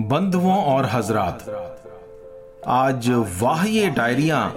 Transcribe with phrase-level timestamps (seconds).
[0.00, 1.38] बंधुओं और हजरात,
[2.66, 3.08] आज
[3.42, 4.52] वाह ये डायरिया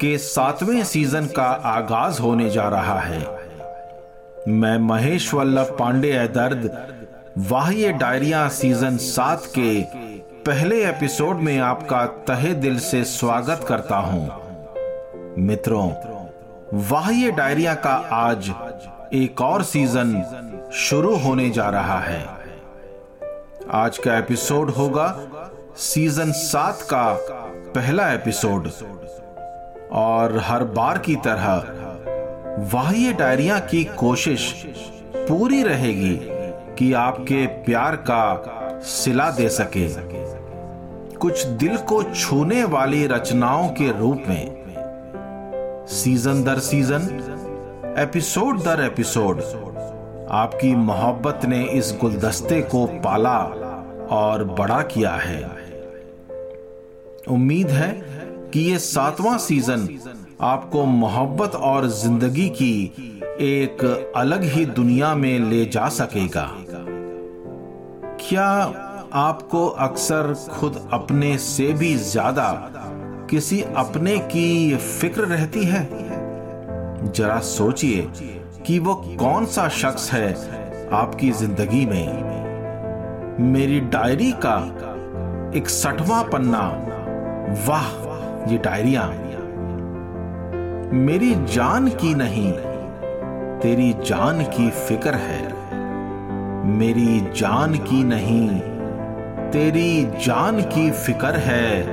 [0.00, 3.20] के सातवें सीज़न का आगाज़ होने जा रहा है।
[4.48, 6.86] मैं महेश वल्लभ पांडे दर्द
[7.38, 9.82] वाह डायरिया सीज़न सात के
[10.42, 14.30] पहले एपिसोड में आपका तहे दिल से स्वागत करता हूँ।
[15.38, 15.90] मित्रों
[16.90, 18.52] वाह डायरिया का आज
[19.14, 20.22] एक और सीज़न
[20.74, 22.33] शुरू होने जा रहा है।
[23.74, 25.20] आज का एपिसोड होगा
[25.76, 27.18] सीज़न सात का
[27.74, 28.68] पहला एपिसोड।
[29.92, 31.54] और हर बार की तरह
[32.74, 34.66] वाह्य डायरिया की कोशिश
[35.16, 36.18] पूरी रहेगी
[36.78, 39.88] कि आपके प्यार का सिला दे सके।
[41.16, 44.64] कुछ दिल को छूने वाली रचनाओं के रूप में,
[45.88, 47.02] सीज़न दर सीज़न,
[47.98, 49.42] एपिसोड दर एपिसोड,
[50.30, 53.63] आपकी मोहब्बत ने इस गुलदस्ते को पाला।
[54.10, 55.42] और बड़ा किया है।
[57.30, 57.90] उम्मीद है
[58.52, 59.88] कि ये सातवां सीज़न
[60.40, 62.74] आपको मोहब्बत और ज़िंदगी की
[63.40, 66.48] एक अलग ही दुनिया में ले जा सकेगा।
[68.20, 68.48] क्या
[69.12, 72.50] आपको अक्सर खुद अपने से भी ज़्यादा
[73.30, 75.88] किसी अपने की फ़िक्र रहती है?
[77.06, 78.08] जरा सोचिए
[78.66, 80.32] कि वो कौन सा शख्स है
[80.92, 82.43] आपकी ज़िंदगी में।
[83.40, 84.56] मेरी डायरी का
[85.56, 86.60] इकसठवा पन्ना।
[87.68, 87.86] वाह,
[88.52, 89.06] ये डायरिया।
[90.92, 92.52] मेरी जान की नहीं,
[93.60, 95.42] तेरी जान की फ़िक्र है।
[96.68, 98.48] मेरी जान की नहीं,
[99.50, 101.84] तेरी जान की फ़िक्र है।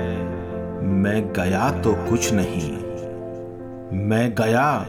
[0.84, 2.72] मैं गया तो कुछ नहीं,
[4.00, 4.80] मैं गया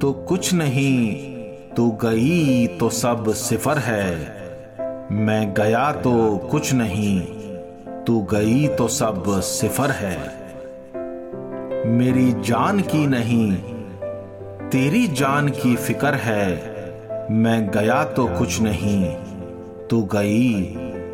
[0.00, 1.14] तो कुछ नहीं,
[1.76, 4.37] तू गई तो सब सिफर है।
[5.12, 7.20] मैं गया तो कुछ नहीं।
[8.04, 10.16] तू गई तो सब सिफर है।
[11.86, 13.52] मेरी जान की नहीं,
[14.70, 16.46] तेरी जान की फ़िक्र है।
[17.30, 19.04] मैं गया तो कुछ नहीं,
[19.88, 20.62] तू गई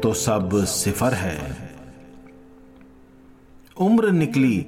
[0.01, 1.39] तो सब सिफर है।
[3.81, 4.59] उम्र निकली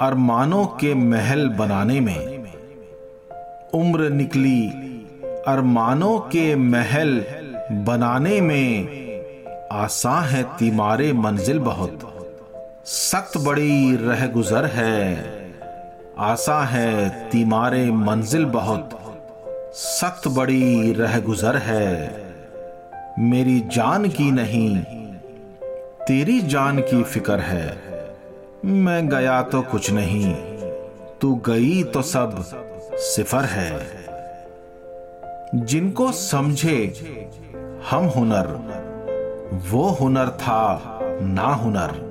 [0.00, 2.52] अरमानों के महल बनाने में।
[3.74, 4.60] उम्र निकली
[5.48, 7.20] अरमानों के महल
[7.72, 8.88] बनाने में
[9.72, 12.00] आसा है तिमारे मंजिल बहुत।
[12.84, 15.24] सख्त बड़ी रह गुजर है।
[16.18, 18.90] आसा है तिमारे मंजिल बहुत।
[19.74, 22.22] सख्त बड़ी रह गुजर है।
[23.18, 24.82] मेरी जान की नहीं,
[26.08, 27.78] तेरी जान की फ़िक्र है।
[28.64, 30.34] मैं गया तो कुछ नहीं,
[31.20, 32.44] तू गई तो सब
[32.94, 34.00] सिफर है।
[35.54, 36.76] जिनको समझे
[37.88, 38.48] हम हुनर,
[39.70, 42.10] वो हुनर था, ना हुनर।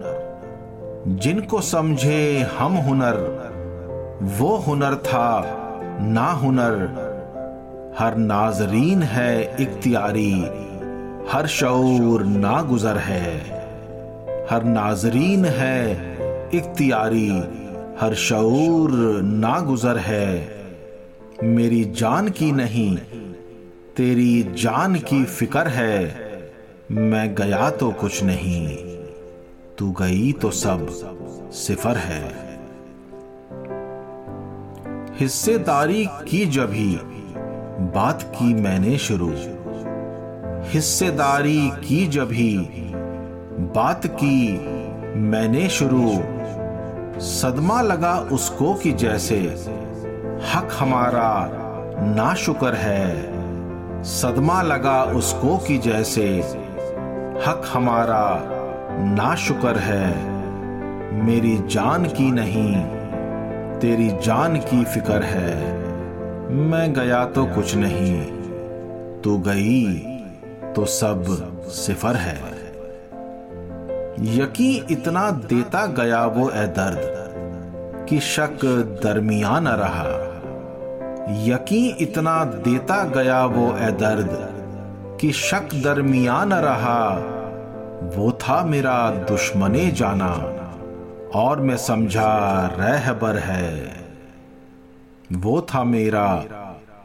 [1.08, 3.18] जिनको समझे हम हुनर,
[4.22, 5.42] वो हुनर था,
[6.02, 6.74] ना हुनर।
[8.00, 10.44] हर नाजरीन है इख्तियारी,
[11.32, 13.38] हर शऊर ना गुजर है।
[14.50, 15.92] हर नाजरीन है
[16.54, 17.44] इख्तियारी,
[18.00, 18.92] हर शऊर
[19.22, 20.50] ना गुजर है।
[21.44, 22.98] मेरी जान की नहीं
[23.96, 26.18] तेरी जान की फ़िक्र है।
[26.92, 28.78] मैं गया तो कुछ नहीं।
[29.78, 30.88] तू गई तो सब
[31.52, 32.60] सिफर है।
[35.20, 37.00] हिस्सेदारी की जभी
[37.96, 39.32] बात की मैंने शुरू।
[40.70, 42.58] हिस्सेदारी की जभी
[43.76, 44.60] बात की
[45.20, 46.12] मैंने शुरू।
[47.20, 49.38] सदमा लगा उसको कि जैसे
[50.54, 51.50] हक हमारा
[52.16, 53.39] ना शुक्र है।
[54.04, 56.40] सदमा लगा उसको कि जैसे
[57.48, 58.44] हक हमारा
[59.16, 60.40] ना शुक्र है।
[61.26, 62.84] मेरी जान की नहीं,
[63.80, 65.78] तेरी जान की फ़िक्र है।
[66.52, 68.26] मैं गया तो कुछ नहीं,
[69.22, 69.86] तू गई
[70.76, 71.24] तो सब
[71.68, 72.38] सिफर है।
[74.20, 77.16] यकी इतना देता गया वो ए दर्द
[78.10, 78.66] कि शक
[79.04, 80.29] दरमियान रहा।
[81.30, 84.30] यकीन इतना देता गया वो ए दर्द
[85.22, 87.10] कि शक दरमियान रहा।
[88.16, 90.32] वो था मेरा दुश्मने जाना,
[91.36, 93.96] और मैं समझा रहबर है।
[95.32, 96.44] वो था मेरा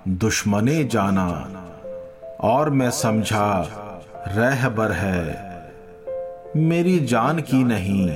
[0.09, 1.29] दुश्मने जाना,
[2.41, 3.67] और मैं समझा
[4.29, 5.45] रहबर है।
[6.57, 8.09] मेरी जान की नहीं,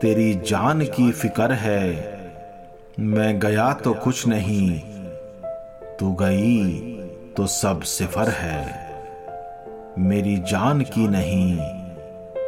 [0.00, 2.14] तेरी जान की फ़िक्र है।
[3.00, 4.93] मैं गया तो कुछ नहीं
[5.98, 6.72] तू गई
[7.36, 8.86] तो सब सिफर है।
[9.98, 11.58] मेरी जान की नहीं,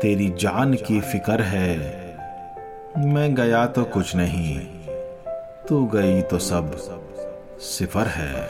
[0.02, 1.76] तेरी जान की फ़िक्र है।
[2.98, 4.60] मैं गया तो कुछ नहीं,
[5.69, 6.76] तू गई तो सब
[7.58, 8.48] सिफर है।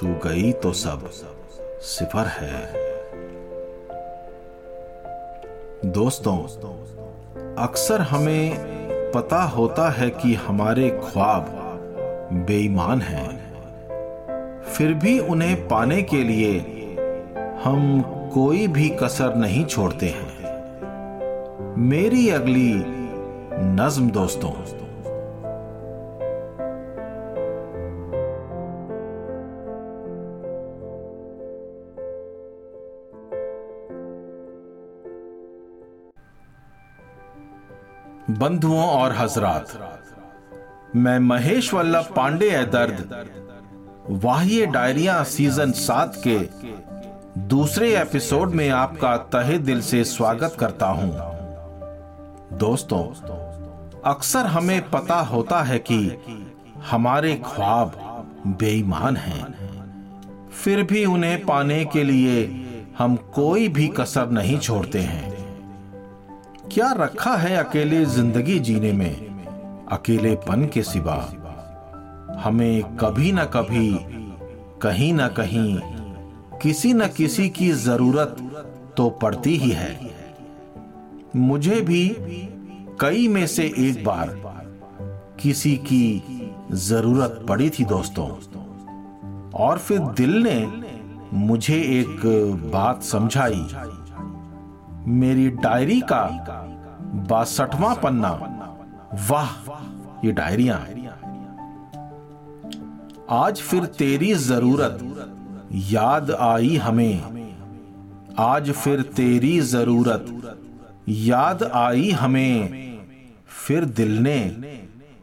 [0.00, 1.10] तू गई तो सब
[1.80, 2.72] सिफर है।
[5.84, 6.38] दोस्तों,
[7.56, 8.58] अक्सर हमें
[9.12, 11.58] पता होता है कि हमारे ख्वाब
[12.48, 13.31] बेईमान हैं।
[14.72, 16.58] फिर भी उन्हें पाने के लिए
[17.64, 18.02] हम
[18.34, 20.30] कोई भी कसर नहीं छोड़ते हैं।
[21.78, 22.72] मेरी अगली
[23.74, 24.52] नज्म दोस्तों।
[38.38, 39.66] बंधुओं और हजरात,
[40.96, 43.14] मैं महेश वल्लभ पांडे है दर्द
[44.10, 46.38] वाह्य डायरिया सीज़न सात के
[47.40, 51.10] दूसरे एपिसोड में आपका तहे दिल से स्वागत करता हूँ।
[52.58, 53.02] दोस्तों,
[54.04, 56.18] अक्सर हमें पता होता है कि
[56.90, 57.92] हमारे ख्वाब
[58.46, 62.64] बेईमान हैं। फिर भी उन्हें पाने के लिए
[62.98, 65.32] हम कोई भी कसर नहीं छोड़ते हैं।
[66.72, 69.14] क्या रखा है अकेले ज़िंदगी जीने में?
[69.92, 71.34] अकेलेपन के सिवा।
[72.44, 73.98] हमें कभी ना कभी,
[74.82, 75.78] कहीं ना कहीं,
[76.62, 78.36] किसी न किसी की ज़रूरत
[78.96, 80.14] तो पड़ती ही है।
[81.36, 82.08] मुझे भी
[83.00, 84.40] कई में से एक बार
[85.40, 86.22] किसी की
[86.72, 88.28] ज़रूरत पड़ी थी दोस्तों।
[89.54, 90.72] और फिर दिल ने
[91.32, 92.20] मुझे एक
[92.74, 93.66] बात समझाई।
[95.06, 96.24] मेरी डायरी का
[97.30, 98.30] बासठवां पन्ना,
[99.30, 99.50] वाह,
[100.26, 100.86] ये डायरिया
[103.32, 104.98] आज फिर तेरी ज़रूरत।
[105.74, 107.52] याद आई हमें।
[108.38, 110.58] आज फिर तेरी ज़रूरत।
[111.08, 112.98] याद आई हमें।
[113.66, 114.38] फिर दिल ने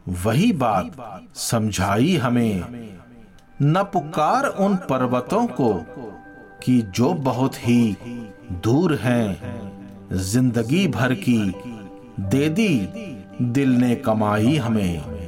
[0.08, 2.88] वही बात समझाई हमें।
[3.62, 5.72] न पुकार उन पर्वतों को
[6.62, 7.96] कि जो बहुत ही
[8.52, 9.40] दूर हैं,
[10.12, 11.54] ज़िंदगी भर की
[12.20, 12.88] दे दी,
[13.42, 15.19] दिल ने कमाई हमें।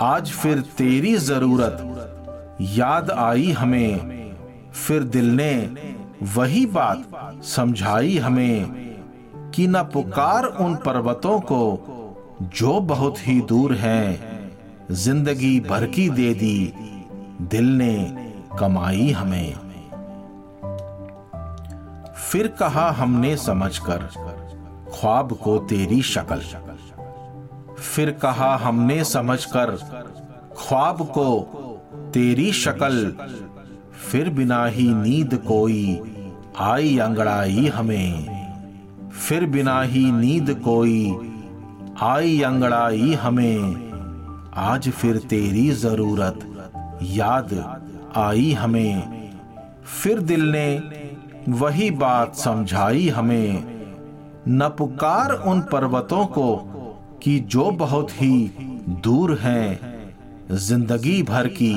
[0.00, 4.32] आज फिर तेरी ज़रूरत। याद आई हमें।
[4.72, 5.70] फिर दिल ने
[6.22, 8.66] वही बात समझाई हमें
[9.54, 11.60] कि न पुकार उन पर्वतों को
[12.42, 14.50] जो बहुत ही दूर हैं।
[14.90, 16.72] ज़िंदगी भर की दे दी,
[17.42, 17.94] दिल ने
[18.58, 19.54] कमाई हमें।
[22.14, 24.08] फिर कहा हमने समझकर,
[24.94, 26.67] ख्वाब को तेरी शक्ल।
[27.78, 29.70] फिर कहा, हमने समझकर
[30.58, 31.40] ख्वाब को
[32.14, 33.12] तेरी शक्ल,
[34.10, 36.00] फिर बिना ही नींद कोई
[36.58, 41.16] आई अंगड़ाई हमें, फिर बिना ही नींद कोई
[42.02, 43.90] आई अंगड़ाई हमें,
[44.54, 46.40] आज फिर तेरी ज़रूरत
[47.02, 47.52] याद
[48.16, 49.30] आई हमें,
[50.02, 50.82] फिर दिल ने
[51.48, 53.62] वही बात समझाई हमें,
[54.48, 56.74] न पुकार उन पर्वतों को
[57.22, 58.50] कि जो बहुत ही
[59.04, 59.80] दूर हैं,
[60.52, 61.74] ज़िंदगी भर की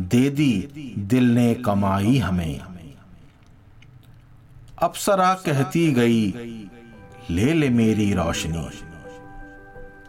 [0.00, 0.52] दे दी,
[0.98, 2.60] दिल ने कमाई हमें।
[4.78, 6.26] अप्सरा कहती गई,
[7.30, 8.68] ले ले मेरी रोशनी।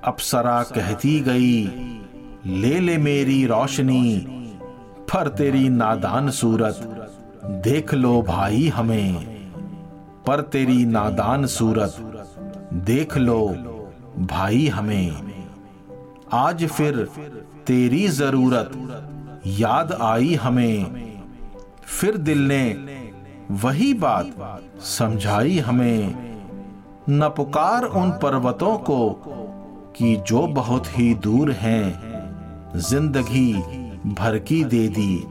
[0.03, 1.63] अप्सरा कहती गई,
[2.59, 4.25] ले ले मेरी रोशनी
[5.13, 6.79] पर तेरी नादान सूरत,
[7.63, 9.37] देख लो भाई हमें।
[10.27, 11.95] पर तेरी नादान सूरत,
[12.73, 13.41] देख लो
[14.19, 15.33] भाई हमें।
[16.33, 17.09] आज फिर
[17.67, 18.71] तेरी ज़रूरत
[19.47, 21.13] याद आई हमें।
[21.83, 22.73] फिर दिल ने
[23.51, 26.15] वही बात समझाई हमें।
[27.09, 29.09] न पुकार उन पर्वतों को
[29.97, 32.01] कि जो बहुत ही दूर हैं,
[32.75, 33.53] ज़िंदगी
[34.13, 35.23] भर की दे दी,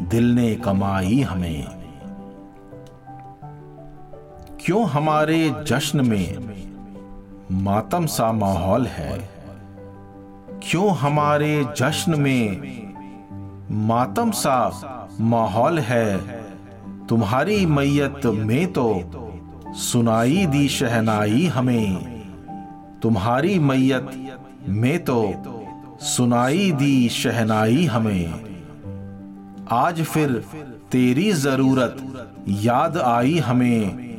[0.00, 1.66] दिल ने कमाई हमें।
[4.64, 6.60] क्यों हमारे जश्न में
[7.52, 9.30] मातम सा माहौल है।
[10.62, 12.62] क्यों हमारे जश्न में
[13.70, 16.18] मातम सा माहौल है?
[17.06, 19.02] तुम्हारी मैयत में तो
[19.66, 22.20] सुनाई दी शहनाई हमें।
[23.02, 24.10] तुम्हारी मैयत
[24.68, 25.34] में तो
[26.00, 28.56] सुनाई दी शहनाई हमें।
[29.70, 30.44] आज फिर
[30.90, 31.96] तेरी ज़रूरत
[32.48, 34.10] याद आई हमें।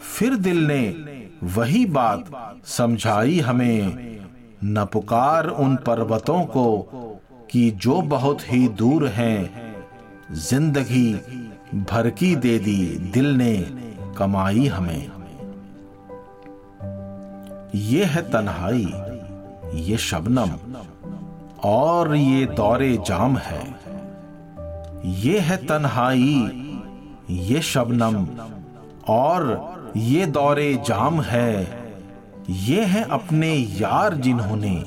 [0.00, 1.05] फिर दिल ने
[1.42, 2.24] वही बात
[2.66, 4.16] समझाई हमें।
[4.64, 6.86] न पुकार उन पर्वतों को
[7.50, 9.74] कि जो बहुत ही दूर हैं,
[10.32, 11.12] ज़िंदगी
[11.74, 13.56] भर की दे दी, दिल ने
[14.18, 15.10] कमाई हमें।
[17.74, 18.92] ये है तन्हाई,
[19.74, 20.50] ये शबनम,
[21.64, 23.64] और ये दौरे जाम है।
[25.04, 26.50] ये है तन्हाई,
[27.30, 28.26] ये शबनम,
[29.08, 31.52] और ये दौरे जाम है।
[32.50, 34.84] ये है अपने यार जिन्होंने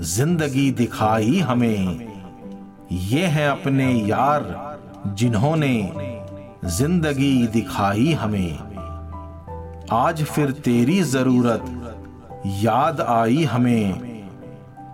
[0.00, 2.08] ज़िंदगी दिखाई हमें।
[2.92, 4.46] ये है अपने यार
[5.06, 5.74] जिन्होंने
[6.64, 8.58] ज़िंदगी दिखाई हमें।
[9.92, 11.64] आज फिर तेरी ज़रूरत
[12.46, 14.22] याद आई हमें।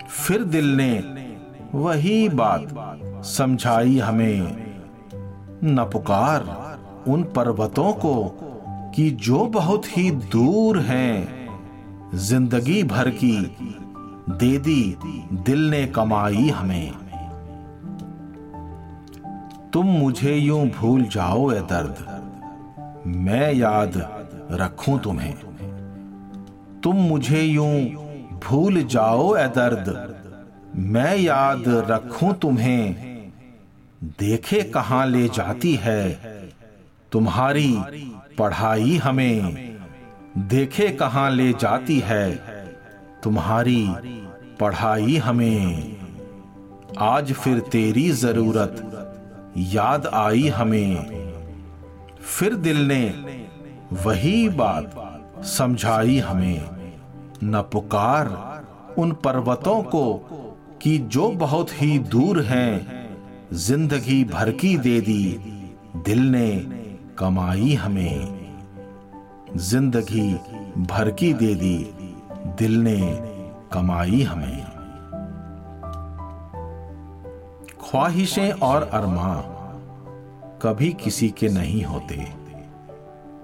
[0.09, 0.93] फिर दिल ने
[1.75, 4.41] वही बात समझाई हमें।
[5.65, 6.45] न पुकार
[7.09, 8.15] उन पर्वतों को
[8.97, 11.49] कि जो बहुत ही दूर हैं,
[12.15, 13.57] ज़िंदगी भर की,
[14.31, 14.99] दे दी,
[15.33, 16.93] दिल ने कमाई हमें।
[19.73, 21.97] तुम मुझे यूँ भूल जाओ, ए दर्द।
[23.07, 23.93] मैं याद
[24.53, 25.35] रखूँ तुम्हें।
[26.81, 27.81] तुम मुझे यूँ
[28.45, 30.17] भूल जाओ, ए दर्द।
[30.76, 32.95] मैं याद रखूँ तुम्हें।
[34.19, 36.19] देखे कहाँ ले जाती है
[37.12, 37.79] तुम्हारी
[38.38, 39.76] पढ़ाई हमें।
[40.38, 42.35] देखे कहाँ ले जाती है।
[43.23, 43.88] तुम्हारी
[44.61, 45.97] पढ़ाई हमें।
[46.99, 48.93] आज फिर तेरी ज़रूरत।
[49.57, 51.26] याद आई हमें।
[52.21, 53.14] फिर दिल ने
[53.93, 54.95] वही बात
[55.45, 56.93] समझाई हमें।
[57.45, 58.26] न पुकार
[58.99, 60.14] उन पर्वतों को
[60.83, 63.07] कि जो बहुत ही दूर हैं,
[63.52, 65.38] ज़िंदगी भर की दे दी।
[65.97, 66.75] दिल ने
[67.19, 68.47] कमाई हमें
[69.57, 70.35] ज़िंदगी
[70.79, 71.77] भर की दे दी,
[72.59, 72.99] दिल ने
[73.73, 74.65] कमाई हमें।
[77.81, 79.35] ख्वाहिशें और अरमा
[80.63, 82.27] कभी किसी के नहीं होते।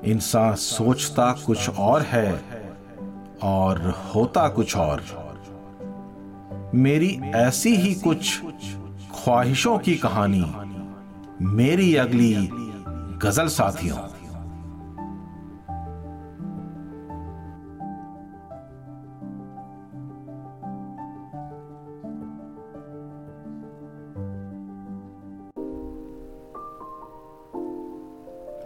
[0.05, 2.41] इंसान सोचता कुछ और है
[3.43, 5.03] और होता कुछ और।
[6.75, 8.41] मेरी ऐसी ही कुछ
[9.15, 10.45] ख्वाहिशों की कहानी,
[11.43, 12.35] मेरी अगली
[13.23, 13.97] गज़ल साथियों।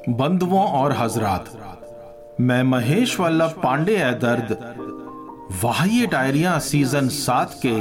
[0.09, 1.51] बंधुओं और हजरात,
[2.41, 4.57] मैं महेश वल्लभ पांडे है दर्द।
[5.65, 7.77] वाह्य डायरिया सीज़न सात के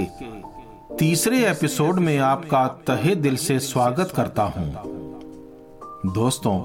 [0.95, 4.94] तीसरे एपिसोड में आपका तहे दिल से स्वागत करता हूँ।
[6.13, 6.59] दोस्तों,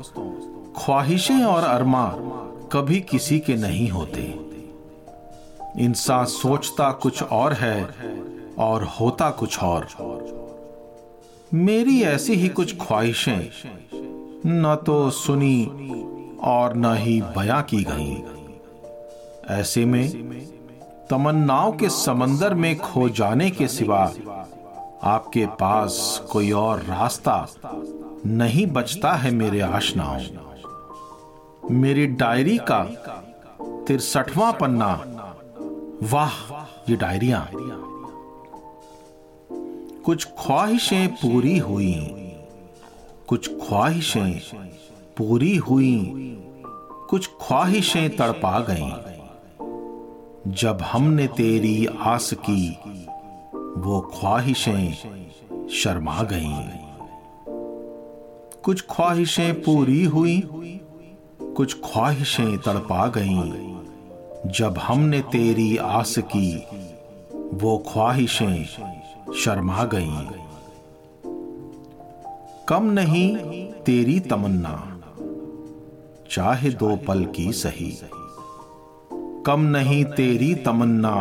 [0.77, 2.07] ख्वाहिशें और अरमा
[2.73, 4.23] कभी किसी के नहीं होते।
[5.79, 7.85] इंसान सोचता कुछ और है
[8.59, 9.89] और होता कुछ और।
[11.55, 13.51] मेरी ऐसी ही कुछ ख्वाहिशें
[14.47, 15.65] न तो सुनी
[16.45, 18.23] और न ही बयां की गई।
[19.51, 20.09] ऐसे में
[21.11, 24.13] तमन्नाओं के समंदर में खो जाने के सिवा
[25.03, 27.47] आपके पास कोई और रास्ता
[28.27, 30.21] नहीं बचता है मेरे आशनाओं।
[31.71, 32.85] मेरी डायरी का
[33.63, 35.05] तिरसठवां पन्ना।
[36.03, 37.51] वाह, ये डायरिया।
[40.05, 41.97] कुछ ख्वाहिशें पूरी हुई।
[43.27, 44.41] कुछ ख्वाहिशें
[45.17, 46.13] पूरी हुई।
[47.11, 48.93] कुछ ख्वाहिशें तड़पा गईं।
[50.53, 52.71] जब हमने तेरी आस की,
[53.55, 54.93] वो ख्वाहिशें
[55.69, 56.80] शर्मा गईं।
[58.65, 60.51] कुछ ख्वाहिशें पूरी हुई,
[61.43, 63.77] कुछ ख्वाहिशें तड़पा गईं।
[64.47, 66.65] जब हमने तेरी आस की,
[67.53, 68.65] वो ख्वाहिशें
[69.35, 70.27] शर्मा गईं।
[72.69, 73.37] कम नहीं
[73.73, 75.01] तेरी तमन्ना,
[76.31, 77.99] चाहे दो पल की सही।
[79.47, 81.17] कम नहीं तेरी तमन्ना,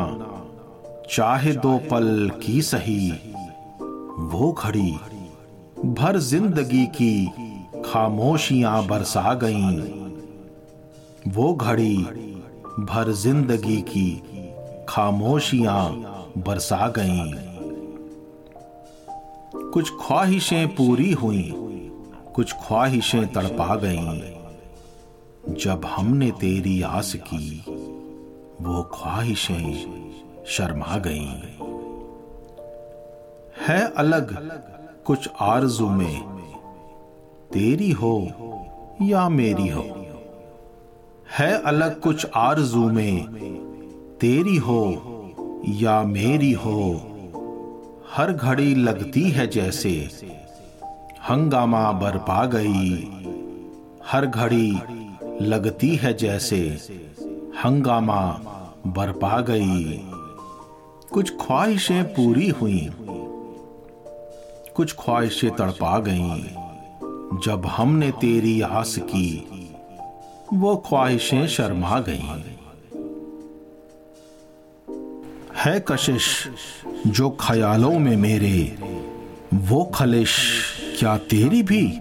[1.12, 3.12] चाहे दो पल की सही,
[4.19, 5.00] वो घड़ी
[5.86, 7.25] भर ज़िंदगी की
[7.86, 9.77] खामोशियाँ बरसा गईं।
[11.27, 11.98] वो घड़ी
[12.79, 14.09] भर ज़िंदगी की
[14.89, 15.83] खामोशियाँ
[16.38, 17.31] बरसा गईं।
[19.71, 21.51] कुछ ख्वाहिशें पूरी हुई,
[22.36, 27.63] कुछ ख्वाहिशें तड़पा गईं। जब हमने तेरी आस की,
[28.62, 31.41] वो ख्वाहिशें शर्मा गईं।
[33.67, 34.36] है अलग
[35.05, 36.21] कुछ आरज़ू में,
[37.53, 38.27] तेरी हो
[39.01, 39.85] या मेरी हो।
[41.37, 43.25] है अलग कुछ आरज़ू में,
[44.21, 44.81] तेरी हो
[45.67, 46.93] या मेरी हो।
[48.11, 50.09] हर घड़ी लगती है जैसे,
[51.29, 53.07] हंगामा बरपा गई।
[54.05, 54.79] हर घड़ी
[55.41, 56.79] लगती है जैसे,
[57.63, 58.39] हंगामा
[58.87, 60.05] बरपा गई।
[61.11, 62.89] कुछ ख्वाहिशें पूरी हुई
[64.79, 66.43] कुछ ख्वाहिशें तड़पा गईं।
[67.45, 69.48] जब हमने तेरी आस की,
[70.53, 72.41] वो ख्वाहिशें शर्मा गईं।
[75.55, 76.50] है कशिश
[77.07, 78.77] जो ख्यालों में मेरे,
[79.53, 80.38] वो खलिश
[81.00, 82.00] क्या तेरी भी?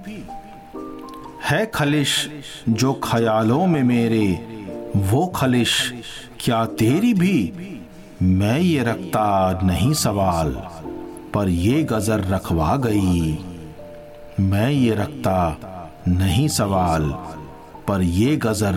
[1.43, 2.31] है खलिश
[2.69, 4.27] जो ख्यालों में मेरे,
[4.97, 5.95] वो खलिश
[6.41, 7.53] क्या तेरी भी?
[8.23, 10.78] मैं ये रखता नहीं सवाल।
[11.35, 13.39] पर ये गजर रखवा गई।
[14.41, 15.39] मैं ये रखता
[16.09, 17.11] नहीं सवाल,
[17.89, 18.75] पर ये गजर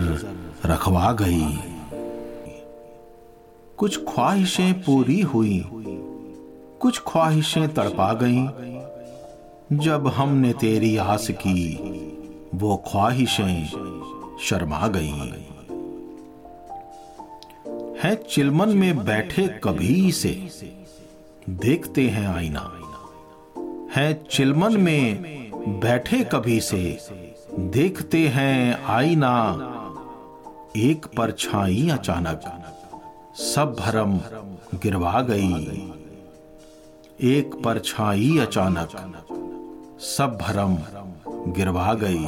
[0.66, 1.58] रखवा गई।
[3.76, 5.64] कुछ ख्वाहिशें पूरी हुई,
[6.80, 8.48] कुछ ख्वाहिशें तड़पा गईं।
[9.78, 11.78] जब हमने तेरी आस की,
[12.54, 13.66] वो ख्वाहिशें
[14.42, 15.32] शर्मा गईं।
[18.02, 20.48] है चिलमन में बैठे कभी से
[21.50, 22.72] देखते हैं आईना।
[23.96, 25.22] है चिलमन में
[25.80, 26.98] बैठे कभी से,
[27.60, 29.34] देखते हैं आईना।
[30.76, 32.40] एक परछाई अचानक,
[33.36, 34.20] सब भरम
[34.78, 35.92] गिरवा गई।
[37.22, 38.90] एक परछाई अचानक,
[40.00, 40.78] सब भरम
[41.52, 42.24] गिरवा गई।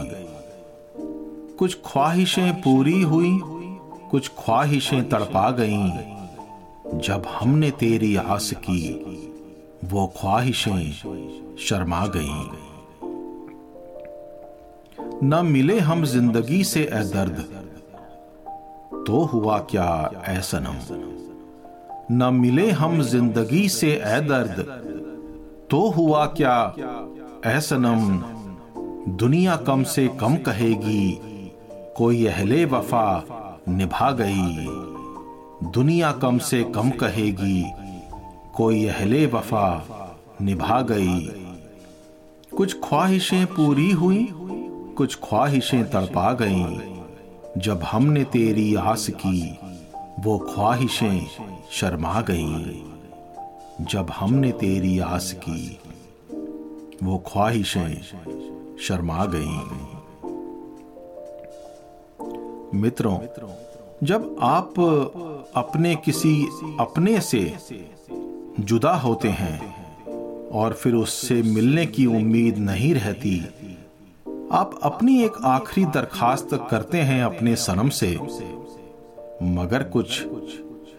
[1.59, 3.41] कुछ ख्वाहिशें पूरी हुई,
[4.11, 6.14] कुछ ख्वाहिशें तड़पा गईं।
[6.87, 8.83] जब हमने तेरी आस की,
[9.85, 12.49] वो ख्वाहिशें शर्मा गईं।
[15.25, 17.39] न मिले हम ज़िंदगी से ए दर्द
[19.07, 19.89] तो हुआ क्या
[20.29, 20.79] ऐ सनम।
[22.13, 24.61] न मिले हम ज़िंदगी से ए दर्द
[25.71, 26.57] तो हुआ क्या
[27.47, 28.01] ऐ सनम।
[29.17, 31.21] दुनिया कम से कम कहेगी,
[31.97, 33.07] कोई अहले वफा
[33.69, 34.83] निभा गई।
[35.65, 37.65] दुनिया कम से कम कहेगी,
[38.55, 39.87] कोई अहले वफा
[40.43, 41.27] निभा गई।
[42.57, 44.29] कुछ ख्वाहिशें पूरी हुई,
[44.97, 46.81] कुछ ख्वाहिशें तड़पा गईं।
[47.59, 49.59] जब हमने तेरी आस की,
[50.21, 51.27] वो ख्वाहिशें
[51.73, 52.83] शर्मा गईं।
[53.81, 55.81] जब हमने तेरी आस की,
[57.03, 58.03] वो ख्वाहिशें
[58.81, 59.95] शर्मा गईं।
[62.81, 63.19] मित्रों
[64.03, 64.81] जब आप
[65.57, 66.47] अपने किसी
[66.81, 67.41] अपने से
[68.61, 73.39] जुदा होते हैं और फिर उससे मिलने की उम्मीद नहीं रहती,
[74.53, 78.19] आप अपनी एक आखिरी दरखास्त करते हैं अपने सनम से,
[79.43, 80.27] मगर कुछ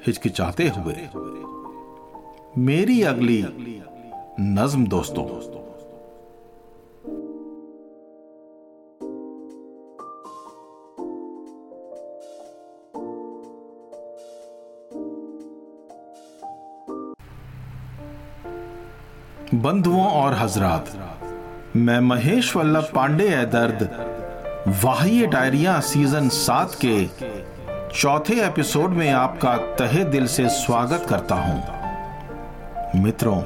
[0.08, 0.96] हिचकिचाते हुए।
[2.58, 3.46] मेरी अगली
[4.40, 5.55] नज्म दोस्तों
[19.56, 20.92] बंधुओं और हजरात,
[21.76, 23.90] मैं महेश वल्लभ पांडे है दर्द,
[24.84, 27.06] वाह्य डायरिया सीज़न सात के
[27.92, 33.42] चौथे एपिसोड में आपका तहे दिल से स्वागत करता हूँ। मित्रों,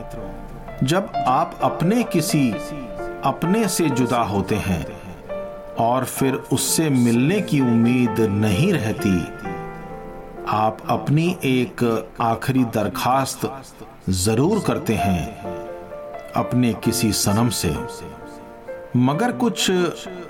[0.84, 2.50] जब आप अपने किसी,
[3.26, 4.86] अपने से जुदा होते हैं
[5.80, 9.19] और फिर उससे मिलने की उम्मीद नहीं रहती,
[10.50, 11.84] आप अपनी एक
[12.22, 13.50] आखिरी दरखास्त
[14.10, 15.48] ज़रूर करते हैं।
[16.35, 17.75] अपने किसी सनम से,
[18.97, 19.69] मगर कुछ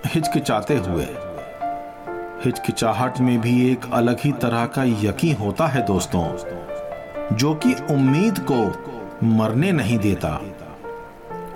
[0.05, 1.07] हिचकिचाते हुए।
[2.45, 6.25] हिचकिचाहट में भी एक अलग ही तरह का यकीन होता है दोस्तों,
[7.35, 8.62] जो कि उम्मीद को
[9.27, 10.41] मरने नहीं देता,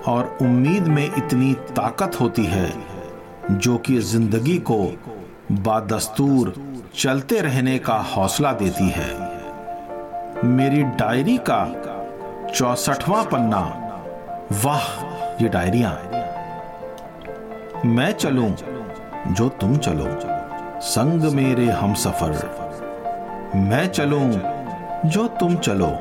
[0.08, 2.72] और उम्मीद में इतनी ताकत होती है,
[3.52, 4.80] जो कि ज़िंदगी को
[5.52, 6.54] बादस्तूर
[6.96, 9.12] चलते रहने का हौसला देती है।
[10.46, 11.66] मेरी डायरी का
[12.56, 13.83] चौसठवां पन्ना
[14.52, 15.06] वाह,
[15.44, 15.98] ये डायरिया।
[17.86, 18.56] मैं चलूँ,
[19.28, 20.20] जो तुम चलो।
[20.82, 22.50] संग मेरे हम सफ़र।
[23.56, 24.42] मैं चलूँ,
[25.06, 26.00] जो तुम चलो।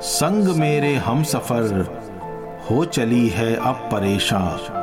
[0.00, 1.86] संग मेरे हम सफ़र।
[2.70, 4.82] हो चली है अब परेशान।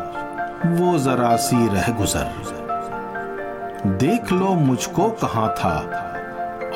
[0.68, 2.32] वो जरा सी रह गुजर।
[3.86, 5.76] देख लो मुझको कहाँ था।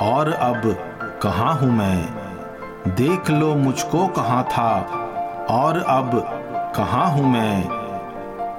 [0.01, 0.61] और अब
[1.23, 2.05] कहाँ हूँ मैं?
[2.87, 4.99] देख लो मुझको कहाँ था।
[5.49, 6.11] और अब
[6.75, 7.63] कहा हूँ मैं?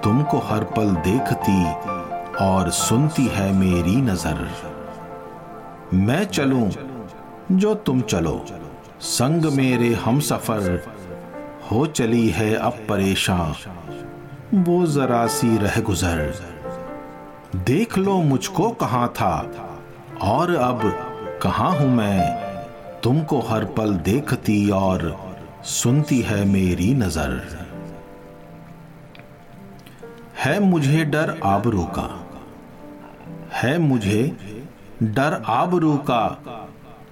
[0.05, 1.73] तुमको हर पल देखती
[2.44, 4.49] और सुनती है मेरी नज़र।
[5.94, 6.70] मैं चलूँ
[7.53, 8.44] जो तुम चलो।
[9.01, 10.85] संग मेरे हम सफ़र,
[11.70, 13.55] हो चली है अब परेशान।
[14.55, 16.35] वो जरा सी रह गुजर।
[17.57, 19.51] देख लो मुझको कहाँ था
[20.23, 20.81] और अब
[21.42, 22.37] कहा हूँ मैं?
[23.03, 25.24] तुमको हर पल देखती और
[25.64, 27.57] सुनती है मेरी नज़र।
[30.44, 32.27] है मुझे डर आबरू का।
[33.53, 34.37] है मुझे
[35.03, 36.42] डर आबरू का।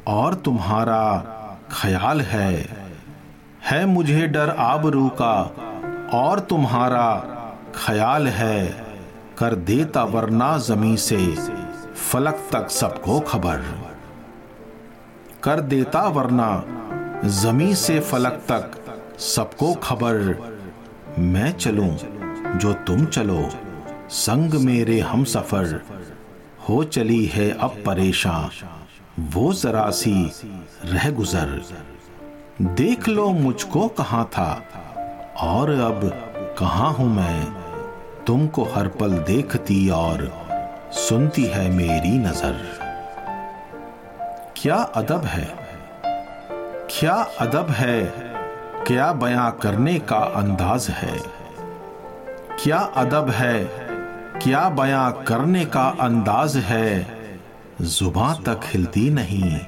[0.06, 1.18] और तुम्हारा
[1.72, 2.68] ख्याल है।
[3.70, 5.54] है मुझे डर आबरू का।
[6.14, 7.14] और तुम्हारा
[7.74, 8.68] ख्याल है।
[9.38, 11.34] कर देता वरना जमी से
[11.94, 13.56] फलक तक सबको खबर।
[15.42, 16.64] कर देता वरना
[17.24, 18.70] जमी से फलक तक
[19.18, 20.14] सबको खबर।
[21.18, 21.98] मैं चलूँ,
[22.58, 23.50] जो तुम चलो।
[24.10, 25.82] संग मेरे हम सफ़र।
[26.68, 28.50] हो चली है अब परेशान।
[29.20, 30.32] वो जरा सी
[30.84, 31.62] रह गुजर।
[32.62, 34.64] देख लो मुझको कहाँ था।
[35.40, 36.00] और अब
[36.58, 37.44] कहाँ हूँ मैं।
[38.26, 40.46] तुमको हर पल देखती और
[40.92, 42.78] सुनती है मेरी नज़र।
[44.56, 45.61] क्या अदब है।
[46.98, 48.04] क्या अदब है?
[48.86, 51.18] क्या बयां करने का अंदाज है?
[52.64, 53.64] क्या अदब है?
[54.42, 57.06] क्या बयां करने का अंदाज है?
[57.82, 59.58] ज़ुबान तक हिलती नहीं।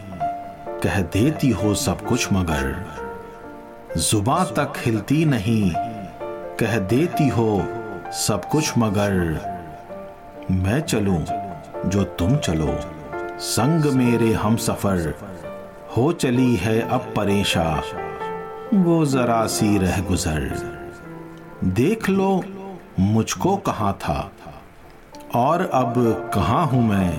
[0.80, 2.86] कह देती हो सब कुछ मगर।
[3.96, 5.72] ज़ुबान तक हिलती नहीं।
[6.60, 7.66] कह देती हो
[8.12, 9.14] सब कुछ मगर।
[10.50, 11.24] मैं चलूँ
[11.86, 12.80] जो तुम चलो।
[13.38, 15.33] संग मेरे हम सफ़र।
[15.96, 17.82] हो चली है अब परेशा।
[18.74, 20.40] वो जरा सी रह गुजर।
[21.64, 22.44] देख लो,
[23.00, 24.32] मुझको कहाँ था?
[25.34, 25.94] और अब
[26.34, 27.10] कहाँ हूँ मैं?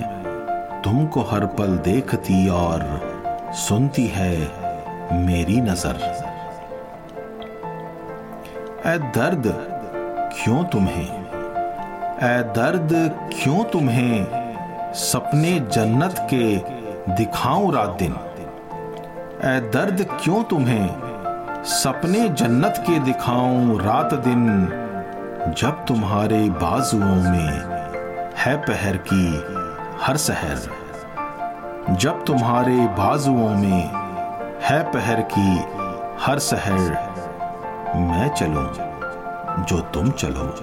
[0.85, 3.01] तुमको हर पल देखती और
[3.53, 4.37] सुनती है
[5.25, 5.95] मेरी नज़र।
[8.85, 9.43] ए दर्द,
[10.43, 11.25] क्यों तुम्हें?
[12.23, 12.89] ए दर्द,
[13.43, 14.27] क्यों तुम्हें?
[14.93, 16.57] सपने जन्नत के
[17.13, 18.15] दिखाऊँ रात दिन।
[19.47, 21.63] ए दर्द क्यों तुम्हें?
[21.63, 24.45] सपने जन्नत के दिखाऊँ रात दिन,
[25.57, 29.25] जब तुम्हारे बाजुओं में है पहर की
[30.01, 33.91] हर सहर। जब तुम्हारे बाजुओं में
[34.61, 35.55] है पहर की
[36.25, 36.79] हर सहर,
[37.95, 40.53] मैं चलूँ जो तुम चलो।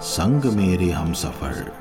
[0.00, 1.72] संग मेरे हम सफ़र,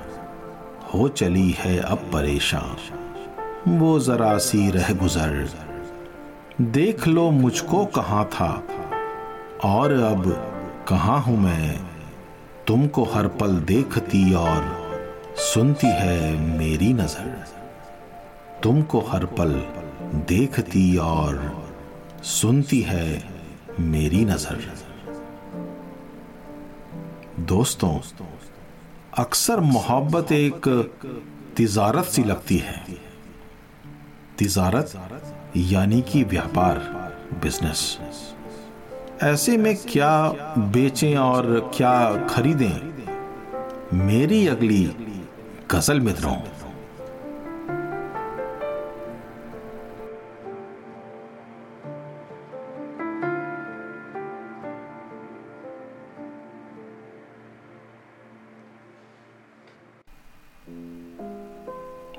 [0.94, 5.48] हो चली है अब परेशान। वो जरा सी रह गुजर
[6.62, 8.64] देख लो मुझको कहाँ था।
[9.64, 10.24] और अब
[10.88, 11.80] कहाँ हूँ मैं?
[12.68, 17.48] तुमको हर पल देखती और सुनती है मेरी नज़र।
[18.64, 19.54] तुमको हर पल
[20.28, 21.42] देखती और
[22.24, 23.24] सुनती है
[23.80, 24.72] मेरी नज़र।
[27.40, 28.00] दोस्तों,
[29.18, 30.68] अक्सर मोहब्बत एक
[31.58, 32.84] तिजारत सी लगती है।
[34.38, 34.94] तिजारत
[35.56, 36.78] यानी कि व्यापार
[37.44, 38.00] बिज़नेस
[39.24, 42.94] ऐसे में क्या बेचें और क्या खरीदें?
[43.98, 44.84] मेरी अगली
[45.72, 46.36] गज़ल मित्रों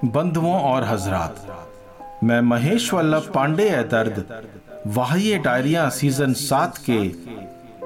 [0.05, 1.47] बंधुओं और हजरात
[2.25, 4.45] मैं महेश वल्लभ पांडे है दर्द।
[4.87, 7.09] वाह्य डायरिया सीज़न सात के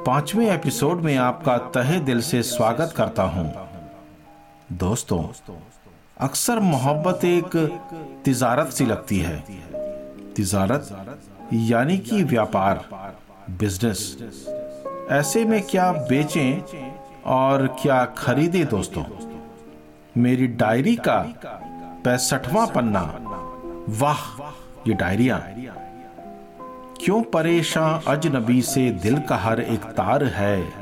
[0.02, 3.68] पाँचवें एपिसोड में आपका तहे दिल से स्वागत करता हूँ।
[4.72, 5.22] दोस्तों,
[6.18, 7.56] अक्सर मोहब्बत एक
[8.24, 9.40] तिजारत सी लगती है।
[10.36, 10.88] तिजारत
[11.52, 12.84] यानी कि व्यापार,
[13.50, 14.16] बिज़नेस।
[15.10, 16.62] ऐसे में क्या बेचें
[17.26, 19.04] और क्या खरीदें दोस्तों?
[20.16, 21.18] मेरी डायरी का
[22.04, 23.27] पैंसठवां पन्ना
[23.88, 24.40] वाह,
[24.86, 25.36] ये डायरिया।
[27.04, 30.72] क्यों परेशान अजनबी से दिल का हर एक तार है?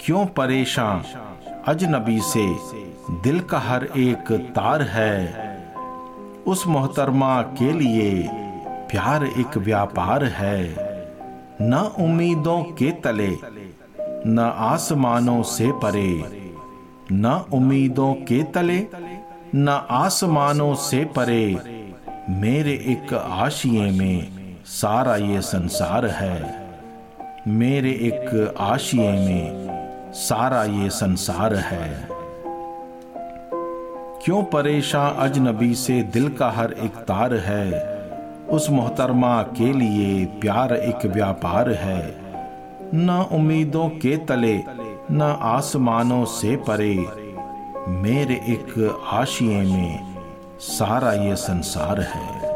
[0.00, 1.04] क्यों परेशान
[1.68, 2.46] अजनबी से
[3.22, 5.46] दिल का हर एक तार है?
[6.46, 8.28] उस मोहतरमा के लिए
[8.90, 10.74] प्यार एक व्यापार है।
[11.62, 13.36] न उम्मीदों के तले,
[14.26, 16.42] न आसमानों से परे।
[17.12, 18.86] न उम्मीदों के तले,
[19.54, 21.75] न आसमानों से परे।
[22.30, 24.28] मेरे एक आशिए में
[24.64, 26.68] सारा ये संसार है।
[27.48, 29.66] मेरे एक आशिए में
[30.12, 32.08] सारा ये संसार है।
[34.24, 37.96] क्यों परेशान अजनबी से दिल का हर एक तार है?
[38.46, 42.16] उस मोहतरमा के लिए प्यार एक व्यापार है।
[42.94, 44.62] न उम्मीदों के तले,
[45.10, 47.06] न आसमानों से परे।
[47.88, 50.05] मेरे एक आशिए में
[50.60, 52.46] सारा ये संसार है।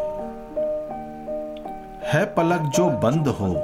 [2.03, 3.55] है पलक जो बंद हो,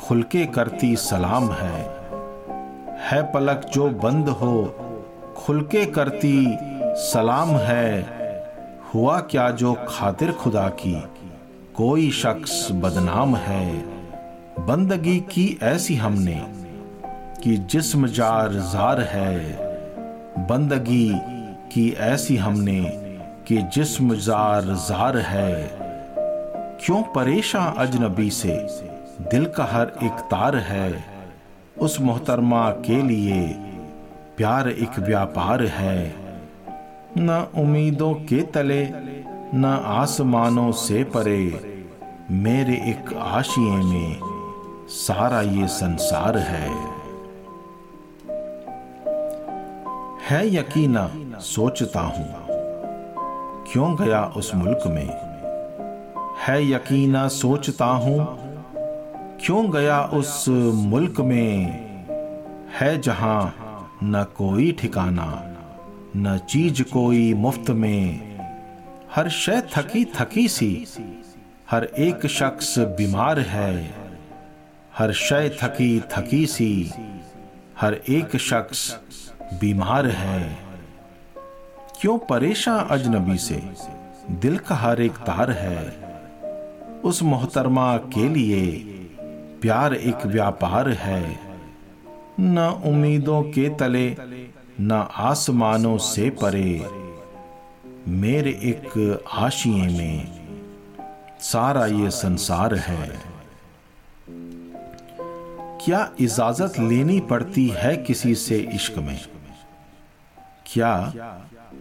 [0.00, 1.90] खुलके करती सलाम है।
[2.98, 4.64] है पलक जो बंद हो,
[5.36, 8.02] खुलके करती सलाम है।
[8.94, 11.04] हुआ क्या जो खातिर खुदा की,
[11.76, 13.76] कोई शख्स बदनाम है।
[14.66, 16.52] बंदगी की ऐसी हमने,
[17.42, 19.52] कि जिस्म जार जार है।
[20.48, 21.12] बंदगी
[21.72, 23.03] की ऐसी हमने
[23.46, 25.76] कि जिस्म जार जार है।
[26.84, 28.66] क्यों परेशान अजनबी से?
[29.20, 31.04] दिल का हर एक तार है
[31.78, 33.48] उस मोहतरमा के लिए।
[34.36, 36.14] प्यार एक व्यापार है।
[37.18, 38.90] न उम्मीदों के तले,
[39.54, 41.74] न आसमानों से परे।
[42.30, 44.16] मेरे एक आशिए में
[44.88, 46.70] सारा ये संसार है।
[50.28, 52.43] है यकीना सोचता हूँ।
[53.74, 55.08] क्यों गया उस मुल्क में?
[56.46, 58.26] है यकीना सोचता हूँ,
[59.44, 61.66] क्यों गया उस मुल्क में?
[62.80, 63.54] है जहाँ
[64.04, 65.56] न कोई ठिकाना,
[66.16, 68.38] न चीज़ कोई मुफ़्त में।
[69.14, 70.86] हर शय थकी थकी सी,
[71.70, 73.94] हर एक शख्स बीमार है।
[74.98, 76.92] हर शय थकी थकी सी,
[77.80, 79.00] हर एक शख्स
[79.60, 80.63] बीमार है।
[82.04, 83.72] क्यों परेशान अजनबी से?
[84.30, 85.90] दिल का हर एक तार है।
[87.04, 88.72] उस मोहतरमा के लिए
[89.62, 91.38] प्यार एक व्यापार है।
[92.40, 94.16] न उम्मीदों के तले,
[94.80, 96.86] न आसमानों से परे।
[98.08, 100.46] मेरे एक आशिए में
[101.40, 103.22] सारा ये संसार है।
[105.84, 109.20] क्या इजाज़त लेनी पड़ती है किसी से इश्क में?
[110.66, 111.12] क्या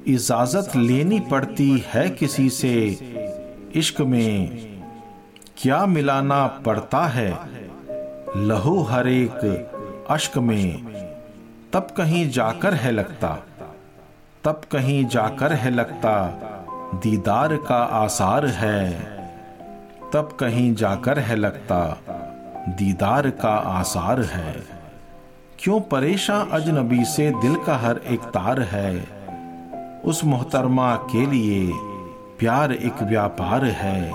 [0.08, 2.88] इजाज़त लेनी पड़ती है किसी से?
[3.76, 4.48] इश्क में
[5.58, 7.40] क्या मिलाना पड़ता है?
[8.38, 9.70] लहू हर एक
[10.10, 10.84] अश्क में।
[11.74, 13.44] तब कहीं जाकर है लगता,
[14.44, 16.40] तब कहीं जाकर है लगता,
[16.94, 18.92] दीदार का आसार है।
[20.14, 22.02] तब कहीं जाकर है लगता,
[22.70, 24.64] दीदार का आसार है।
[25.60, 29.13] क्यों परेशान अजनबी से दिल का हर एक तार है?
[30.06, 31.72] उस मोहतरमा के लिए
[32.40, 34.12] प्यार एक व्यापार है।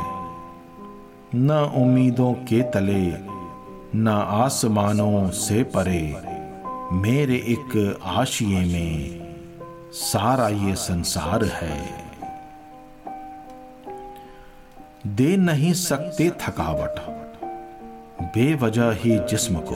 [1.35, 3.13] न उम्मीदों के तले,
[3.99, 6.17] न आसमानों से परे।
[6.93, 9.19] मेरे एक आशिए में
[9.93, 11.83] सारा ये संसार है।
[15.07, 17.01] दे नहीं सकते थकावट,
[18.23, 19.75] बेवजह ही जिस्म को।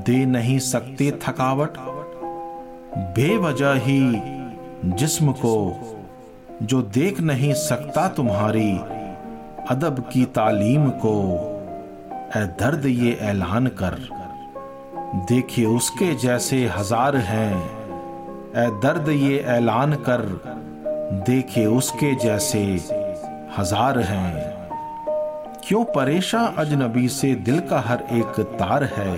[0.00, 1.72] दे नहीं सकते थकावट,
[2.98, 4.35] बेवजह ही
[4.92, 5.80] जिस्म को,
[6.62, 8.70] जो देख नहीं सकता तुम्हारी,
[9.70, 11.14] अदब की तालीम को
[12.36, 13.98] ए दर्द ये ऐलान कर।
[15.28, 17.56] देखिए उसके जैसे हज़ार हैं
[18.56, 20.22] ए दर्द ये ऐलान कर।
[21.26, 22.62] देखिए उसके जैसे
[23.58, 24.56] हज़ार हैं।
[25.68, 29.16] क्यों परेशान अजनबी से दिल का हर एक तार है?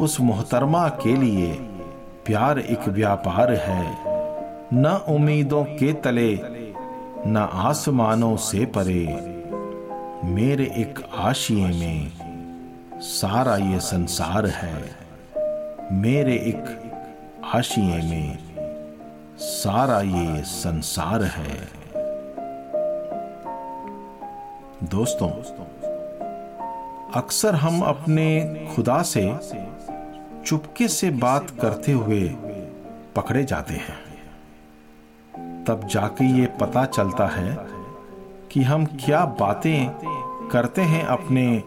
[0.00, 1.52] उस मोहतरमा के लिए
[2.26, 4.03] प्यार एक व्यापार है।
[4.74, 6.40] न उम्मीदों के तले,
[7.26, 9.06] न आसमानों से परे।
[10.24, 12.12] मेरे एक आशिए में
[12.96, 14.82] सारा ये संसार है।
[15.92, 16.64] मेरे एक
[17.54, 18.38] आशिए में
[19.38, 21.68] सारा ये संसार है।
[24.84, 25.30] दोस्तों,
[27.14, 29.38] अक्सर हम अपने खुदा से
[30.46, 32.28] चुपके से बात करते हुए
[33.16, 34.03] पकड़े जाते हैं।
[35.66, 37.56] तब जाके ये पता चलता है
[38.50, 39.90] कि हम क्या बातें
[40.48, 41.62] करते हैं अपने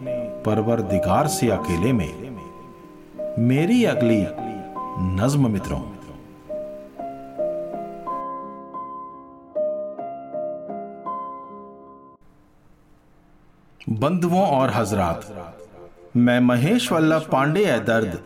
[0.45, 2.38] परवरदिगार से अकेले में।
[3.39, 4.25] मेरी अगली
[5.15, 5.81] नज्म मित्रों।
[13.89, 15.55] बंधुओं और हजरात,
[16.17, 18.23] मैं महेश वल्लभ पांडे दर्द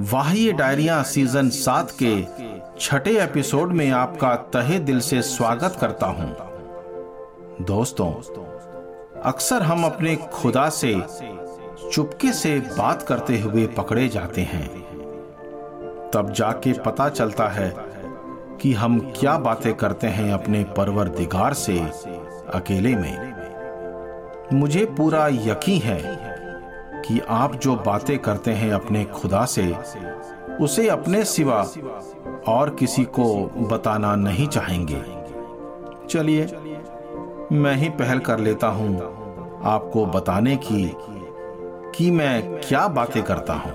[0.00, 2.26] वाह्य डायरिया सीज़न सात के
[2.80, 6.36] छठे एपिसोड में आपका तहे दिल से स्वागत करता हूँ।
[7.64, 8.12] दोस्तों,
[9.22, 10.94] अक्सर हम अपने खुदा से
[11.92, 14.66] चुपके से बात करते हुए पकड़े जाते हैं।
[16.10, 17.74] तब जाके पता चलता है
[18.62, 21.78] कि हम क्या बातें करते हैं अपने परवर दिगार से
[22.54, 23.34] अकेले में।
[24.52, 26.29] मुझे पूरा यकीन है
[27.10, 29.76] कि आप जो बातें करते हैं अपने खुदा से,
[30.60, 31.66] उसे अपने सिवा
[32.48, 35.02] और किसी को बताना नहीं चाहेंगे।
[36.08, 36.46] चलिए,
[37.52, 38.96] मैं ही पहल कर लेता हूँ
[39.64, 40.96] आपको बताने की,
[41.94, 43.72] कि मैं क्या बातें करता हूँ।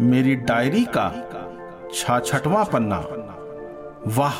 [0.00, 1.12] मेरी डायरी का
[1.94, 3.04] छाछठवां पन्ना।
[4.06, 4.34] वाह,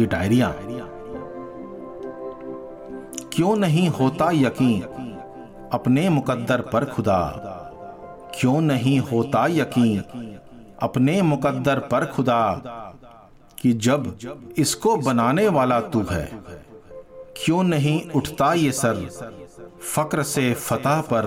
[0.00, 0.54] ये डायरिया।
[3.32, 5.01] क्यों नहीं होता यकीन
[5.72, 7.18] अपने मुकद्दर पर खुदा।
[8.34, 10.02] क्यों नहीं होता यकीन?
[10.82, 12.52] अपने मुकद्दर पर खुदा
[13.60, 14.18] कि जब
[14.58, 16.24] इसको बनाने वाला तू है,
[17.36, 19.06] क्यों नहीं उठता ये सर
[19.94, 21.26] फक्र से फतह पर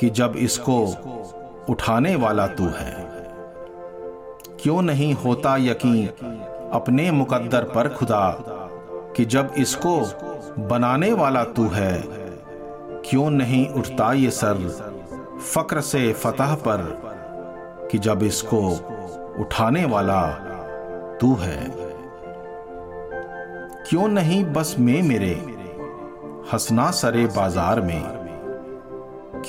[0.00, 0.84] कि जब इसको
[1.68, 2.94] उठाने वाला तू है?
[4.60, 6.06] क्यों नहीं होता यकीन?
[6.72, 8.36] अपने मुकद्दर पर खुदा
[9.16, 10.00] कि जब इसको
[10.68, 12.17] बनाने वाला तू है
[13.04, 14.54] क्यों नहीं उठता ये सर
[15.54, 17.02] फक्र से फतह पर
[17.92, 18.70] कि जब इसको
[19.40, 20.26] उठाने वाला
[21.20, 21.66] तू है?
[23.88, 25.32] क्यों नहीं बस में मेरे
[26.52, 28.02] हंसना सरे बाज़ार में?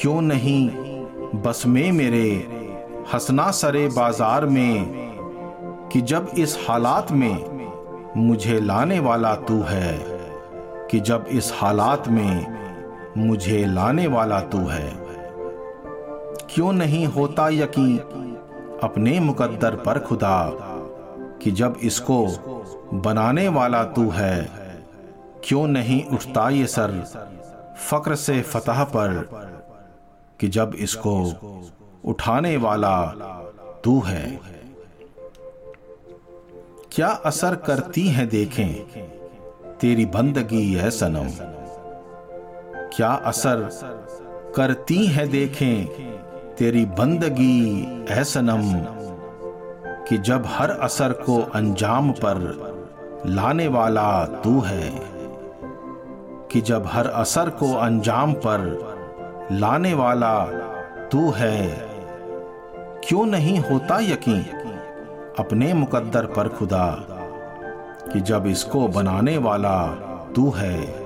[0.02, 0.70] क्यों नहीं
[1.36, 2.30] बस में मेरे
[3.14, 4.86] हंसना सरे बाज़ार में
[5.94, 7.70] कि जब इस हालात में
[8.18, 10.20] मुझे लाने वाला तू है?
[10.92, 12.59] कि जब इस हालात में
[13.20, 14.90] मुझे लाने वाला तू है।
[16.50, 17.98] क्यों नहीं होता यकीन
[18.84, 20.50] अपने मुकद्दर पर खुदा
[21.44, 22.26] कि जब इसको
[22.94, 24.50] बनाने वाला तू है,
[25.44, 26.92] क्यों नहीं उठता ये सर
[27.90, 29.14] फक्र से फतह पर
[30.40, 31.16] कि जब इसको
[32.06, 32.96] उठाने वाला
[33.84, 34.40] तू है?
[36.92, 38.74] क्या असर करती है देखें,
[39.80, 41.30] तेरी बंदगी है सनम।
[42.94, 43.70] क्या असर
[44.56, 45.86] करती है देखें?
[46.58, 48.62] तेरी बंदगी है सनम
[50.06, 52.70] कि जब हर असर को अंजाम पर
[53.26, 54.92] लाने वाला तू है।
[56.52, 58.60] कि जब हर असर को अंजाम पर
[59.52, 60.46] लाने वाला
[61.12, 61.68] तू है।
[63.08, 64.46] क्यों नहीं होता यकीन
[65.40, 67.06] अपने मुकद्दर पर खुदा
[68.14, 69.88] कि जब इसको बनाने वाला
[70.36, 70.99] तू है?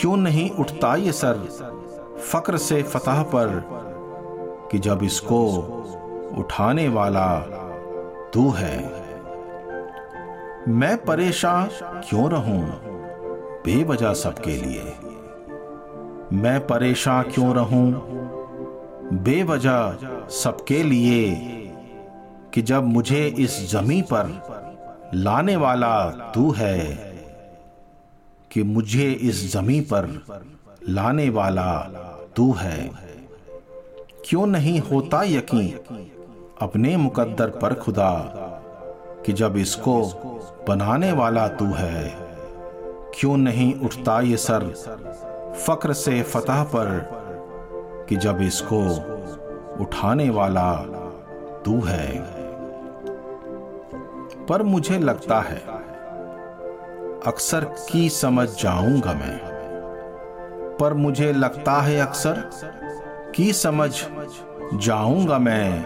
[0.00, 1.34] क्यों नहीं उठता ये सर
[2.32, 3.62] फक्र से फतह पर
[4.72, 5.46] कि जब इसको
[6.38, 7.38] उठाने वाला
[8.34, 8.78] तू है।
[10.68, 11.68] मैं परेशान
[12.08, 12.60] क्यों रहूँ
[13.64, 14.82] बेवजह सबके लिए?
[16.32, 17.92] मैं परेशान क्यों रहूँ
[19.12, 19.96] बेवजह
[20.30, 21.34] सबके लिए
[22.54, 24.42] कि जब मुझे इस जमी पर
[25.14, 27.13] लाने वाला तू है?
[28.54, 30.24] कि मुझे इस जमी पर
[30.88, 31.80] लाने वाला
[32.36, 32.90] तू है।
[34.24, 35.78] क्यों नहीं होता यकीन
[36.62, 38.10] अपने मुकद्दर पर खुदा
[39.26, 40.02] कि जब इसको
[40.68, 42.16] बनाने वाला तू है,
[43.14, 44.60] क्यों नहीं उठता ये सर
[45.66, 47.10] फक्र से फतह पर
[48.08, 48.80] कि जब इसको
[49.82, 50.74] उठाने वाला
[51.64, 52.22] तू है?
[54.46, 55.83] पर मुझे लगता है
[57.26, 59.38] अक्सर की समझ जाऊँगा मैं।
[60.80, 62.50] पर मुझे लगता है अक्सर
[63.34, 63.90] की समझ
[64.74, 65.82] जाऊँगा मैं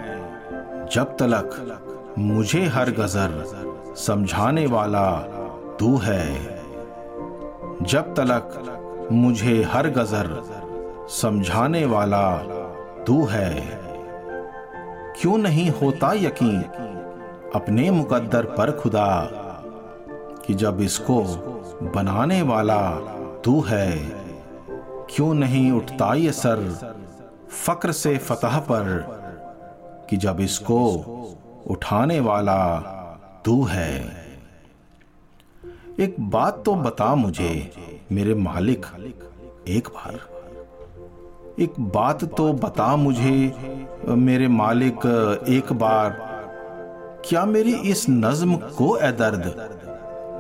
[0.92, 3.44] जब तलक मुझे हर गजर
[3.96, 5.10] समझाने वाला
[5.80, 6.34] तू है।
[7.82, 10.42] जब तलक मुझे हर गजर
[11.10, 12.36] समझाने वाला
[13.06, 13.54] तू है।
[15.20, 16.62] क्यों नहीं होता यकीन
[17.54, 19.44] अपने मुकद्दर पर खुदा
[20.48, 21.22] कि जब इसको
[21.94, 22.90] बनाने वाला
[23.44, 23.98] तू है,
[25.10, 26.62] क्यों नहीं उठता ये सर
[27.66, 28.86] फक्र से फतह पर
[30.10, 30.86] कि जब इसको
[31.66, 32.78] उठाने वाला
[33.44, 34.06] तू है?
[36.00, 37.72] एक बात तो बता मुझे,
[38.12, 38.86] मेरे मालिक,
[39.68, 40.20] एक बार।
[41.60, 43.54] एक बात तो बता मुझे,
[44.08, 45.06] मेरे मालिक,
[45.48, 46.10] एक बार।
[47.24, 49.78] क्या मेरी इस नज्म को ए दर्द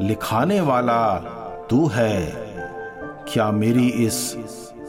[0.00, 1.16] लिखाने वाला
[1.70, 2.26] तू है।
[3.32, 4.36] क्या मेरी इस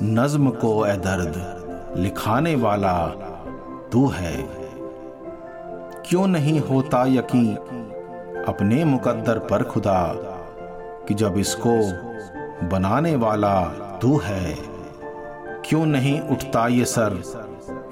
[0.04, 1.56] नज्म को ए दर्द
[1.98, 3.08] लिखाने वाला
[3.92, 4.36] तू है?
[6.06, 7.56] क्यों नहीं होता यकीन
[8.48, 10.14] अपने मुकद्दर पर खुदा
[11.08, 11.78] कि जब इसको
[12.68, 13.66] बनाने वाला
[14.02, 14.56] तू है?
[15.66, 17.22] क्यों नहीं उठता ये सर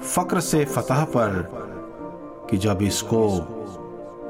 [0.02, 1.48] फक्र से फतह पर
[2.50, 3.26] कि जब इसको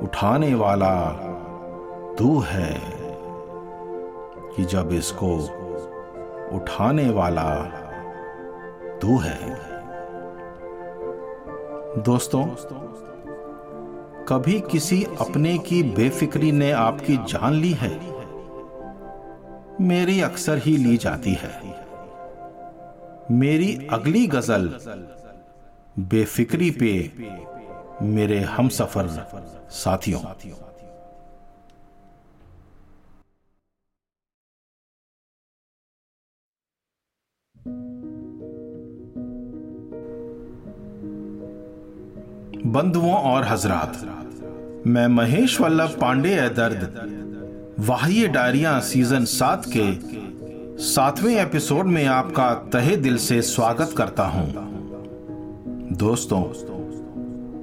[0.03, 1.25] उठाने वाला
[2.19, 2.81] तू है
[4.57, 5.35] कि जब इसको
[6.57, 7.45] उठाने वाला
[9.03, 9.51] तू है।
[12.03, 12.45] दोस्तों,
[14.25, 17.91] कभी किसी अपने की बेफिक्री ने आपकी जान ली है?
[19.81, 21.53] मेरी अक्सर ही ली जाती है।
[23.31, 24.69] मेरी अगली गज़ल
[25.99, 27.13] बेफिक्री पे
[28.03, 29.07] मेरे हम सफ़र
[29.71, 30.21] साथियों।
[42.69, 43.99] बंधुओं और हजरात,
[44.87, 46.83] मैं महेश वल्लभ पांडे दर्द,
[47.81, 49.87] वाह्य डायरिया सीज़न सात के
[50.85, 54.53] सातवें एपिसोड में आपका तहे दिल से स्वागत करता हूँ।
[55.93, 56.43] दोस्तों,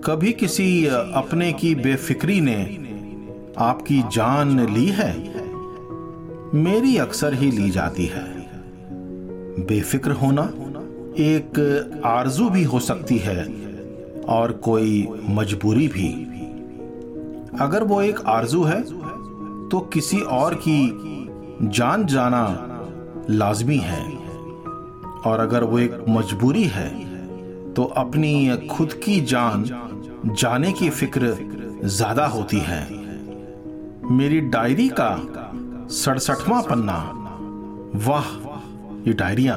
[0.01, 2.78] कभी किसी अपने की बेफिक्री ने
[3.58, 5.14] आपकी जान ली है?
[6.53, 8.26] मेरी अक्सर ही ली जाती है।
[9.66, 10.51] बेफिक्र होना
[11.20, 13.64] एक आरज़ू भी हो सकती है।
[14.30, 16.09] और कोई मजबूरी भी।
[17.61, 18.82] अगर वो एक आरज़ू है
[19.69, 22.45] तो किसी और की जान जाना
[23.30, 24.03] लाजमी है।
[25.26, 26.89] और अगर वो एक मजबूरी है
[27.73, 29.65] तो अपनी खुद की जान
[30.28, 31.38] जाने की फ़िक्र
[31.86, 32.82] ज़्यादा होती है।
[34.11, 35.11] मेरी डायरी का
[35.93, 36.97] सड़सठवा पन्ना,
[38.05, 38.28] वाह,
[39.07, 39.55] ये डायरिया।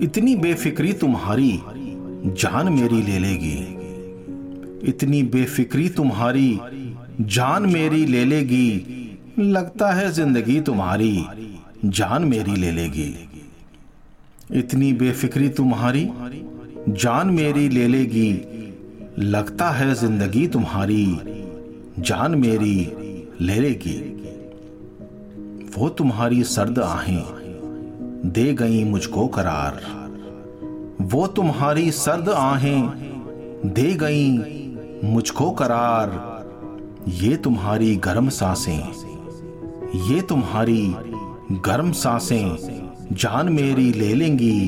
[0.00, 1.52] इतनी बेफिक्री तुम्हारी
[2.26, 3.58] जान मेरी ले लेगी।
[4.88, 6.60] इतनी बेफिक्री तुम्हारी,
[7.20, 8.88] जान मेरी ले लेगी।
[9.38, 11.26] लगता है ज़िंदगी तुम्हारी,
[11.84, 13.28] जान मेरी ले लेगी।
[14.52, 16.10] इतनी बेफिक्री तुम्हारी,
[16.88, 18.30] जान मेरी ले लेगी।
[19.18, 21.20] लगता है ज़िंदगी तुम्हारी,
[21.98, 22.92] जान मेरी
[23.40, 23.98] ले लेगी।
[25.76, 27.24] वो तुम्हारी सर्द आहें,
[28.26, 30.01] दे गई मुझको करार।
[31.02, 34.28] वो तुम्हारी सर्द आहें दे गई
[35.04, 36.10] मुझको करार।
[37.08, 38.92] ये तुम्हारी गर्म साँसें,
[40.08, 40.94] ये तुम्हारी
[41.66, 42.56] गर्म साँसें,
[43.12, 44.60] जान मेरी ले लेंगी।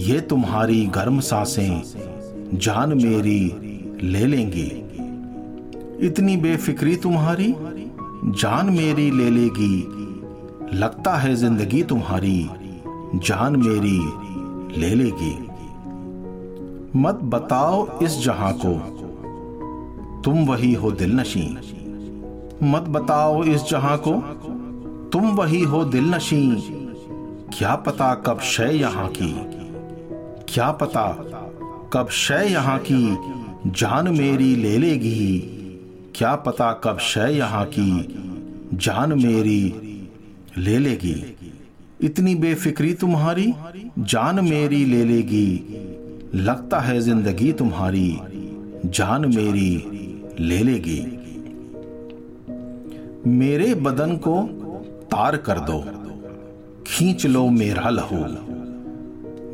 [0.00, 1.82] ये तुम्हारी गर्म साँसें,
[2.54, 3.40] जान मेरी
[4.02, 4.70] ले लेंगी।
[6.06, 7.54] इतनी बेफिक्री तुम्हारी,
[8.34, 9.76] जान मेरी ले लेगी।
[10.76, 12.50] लगता है ज़िंदगी तुम्हारी,
[13.16, 13.98] जान मेरी
[14.76, 15.32] ले लेगी।
[16.96, 18.74] मत बताओ इस जहाँ को।
[20.22, 21.48] तुम वही हो दिल नशी
[22.62, 24.14] मत बताओ इस जहाँ को।
[25.08, 26.42] तुम वही हो दिल नशी
[27.58, 29.32] क्या पता कब शय यहाँ की।
[30.54, 31.06] क्या पता
[31.92, 33.18] कब शय यहाँ की
[33.66, 35.38] जान मेरी ले लेगी।
[36.14, 38.16] क्या पता कब शय यहाँ की
[38.74, 39.62] जान मेरी
[40.58, 41.36] ले लेगी।
[42.04, 43.54] इतनी बेफिक्री तुम्हारी?
[43.98, 45.46] जान मेरी ले लेगी।
[46.34, 48.20] लगता है ज़िंदगी तुम्हारी।
[48.86, 49.70] जान मेरी
[50.40, 51.00] ले लेगी।
[53.26, 54.42] मेरे बदन को
[55.04, 55.84] तार कर दो।
[56.86, 58.24] खींच लो मेरा लहू।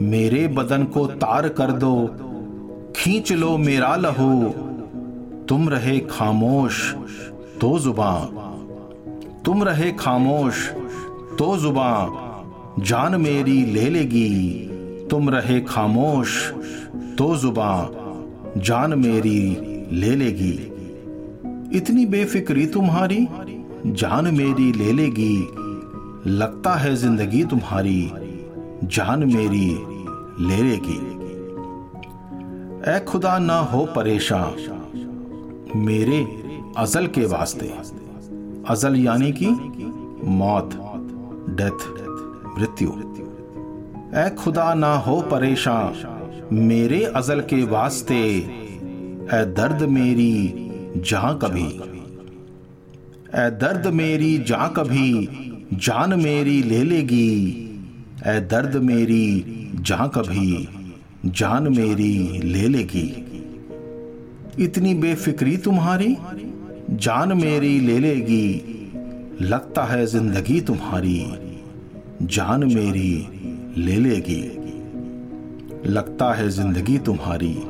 [0.02, 2.06] मेरे बदन को तार कर दो।
[2.96, 4.48] खींच लो मेरा लहू।
[5.48, 6.94] तुम रहे खामोश
[7.60, 8.20] तो जुबा
[9.44, 10.68] तुम रहे खामोश
[11.38, 12.22] तो जुबा
[12.80, 16.52] जान मेरी ले लेगी। तुम रहे खामोश
[17.18, 17.90] तो जुबा
[18.58, 19.40] जान मेरी
[19.92, 20.52] ले लेगी।
[21.78, 23.26] इतनी बेफिक्री तुम्हारी,
[23.86, 25.36] जान मेरी ले लेगी।
[26.30, 28.10] लगता है ज़िंदगी तुम्हारी,
[28.84, 29.68] जान मेरी
[30.46, 31.00] ले लेगी।
[32.90, 34.50] ए खुदा ना हो परेशान,
[35.76, 36.24] मेरे
[36.76, 37.72] अजल के वास्ते।
[38.68, 39.48] अजल यानी कि
[40.28, 40.70] मौत,
[41.50, 42.05] डेथ।
[42.58, 42.90] मृत्यु।
[44.18, 48.22] ए खुदा ना हो परेशान, मेरे अजल के वास्ते
[49.34, 51.66] ए दर्द मेरी जहाँ कभी।
[53.34, 55.28] ए दर्द मेरी जा कभी,
[55.74, 57.32] जान मेरी ले लेगी।
[58.26, 59.42] ए दर्द मेरी
[59.80, 60.68] जा कभी,
[61.26, 63.08] जान मेरी ले लेगी।
[64.64, 66.16] इतनी बेफिक्री तुम्हारी,
[66.90, 68.72] जान मेरी ले लेगी।
[69.40, 71.45] लगता है ज़िंदगी तुम्हारी।
[72.22, 73.28] जान मेरी
[73.76, 74.42] ले लेगी।
[75.86, 77.62] लगता है ज़िंदगी तुम्हारी,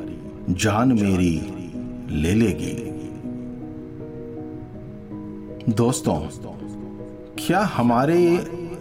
[0.51, 1.41] जान मेरी
[2.11, 2.75] ले लेगी।
[5.73, 6.15] दोस्तों,
[7.39, 8.37] क्या हमारे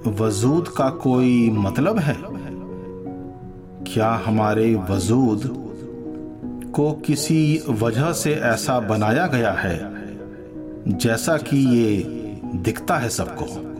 [0.07, 2.17] वजूद का कोई मतलब है?
[3.93, 5.41] क्या हमारे वजूद
[6.75, 9.77] को किसी वजह से ऐसा बनाया गया है,
[10.87, 12.03] जैसा कि ये
[12.55, 13.74] दिखता है सबको?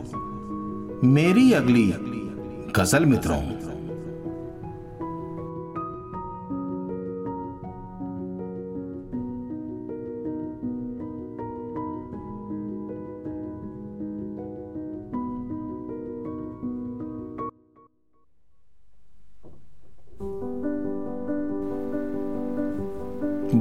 [1.06, 1.92] मेरी अगली
[2.76, 3.42] गज़ल मित्रों।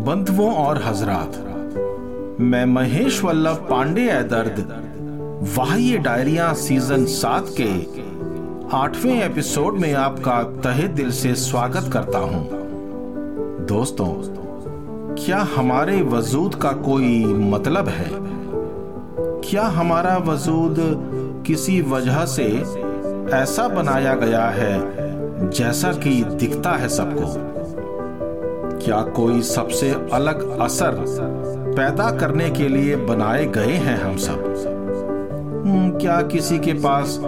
[0.04, 1.36] बंधुओं और हजरात
[2.40, 4.83] मैं महेश वल्लभ पांडे ए दर्द
[5.44, 7.82] वाह्य डायरिया सीज़न सात के
[8.76, 12.48] आठवें एपिसोड में आपका तहे दिल से स्वागत करता हूँ।
[13.66, 14.06] दोस्तों,
[15.24, 18.10] क्या हमारे वजूद का कोई मतलब है?
[19.50, 20.76] क्या हमारा वजूद
[21.46, 22.64] किसी वजह से
[23.36, 24.80] ऐसा बनाया गया है
[25.50, 27.26] जैसा कि दिखता है सबको?
[28.86, 31.04] क्या कोई सबसे अलग असर
[31.76, 34.73] पैदा करने के लिए बनाए गए हैं हम सब?
[36.04, 37.20] क्या किसी के पास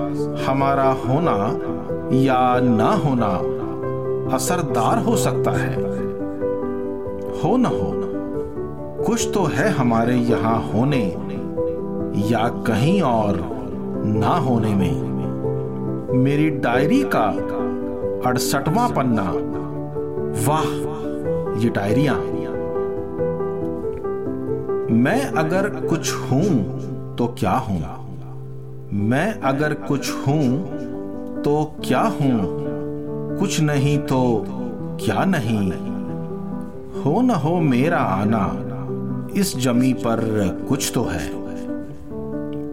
[0.47, 1.61] हमारा होना
[2.17, 3.27] या ना होना
[4.37, 5.75] असरदार हो सकता है?
[7.43, 7.93] हो न हो,
[9.05, 11.03] कुछ तो है हमारे यहाँ होने
[12.29, 13.41] या कहीं और
[14.05, 14.95] ना होने में।
[16.19, 17.27] मेरी डायरी का
[18.31, 19.31] अड़सठवां पन्ना।
[20.49, 20.69] वाह,
[21.63, 22.15] ये डायरिया।
[24.97, 26.81] मैं अगर कुछ हूँ
[27.17, 28.06] तो क्या हूँ?
[28.97, 30.67] मैं अगर कुछ हूँ
[31.43, 32.41] तो क्या हूँ?
[33.39, 34.45] कुछ नहीं तो
[35.05, 35.73] क्या नहीं?
[37.03, 38.57] हो न हो मेरा आना,
[39.37, 41.35] इस जमी पर कुछ तो है।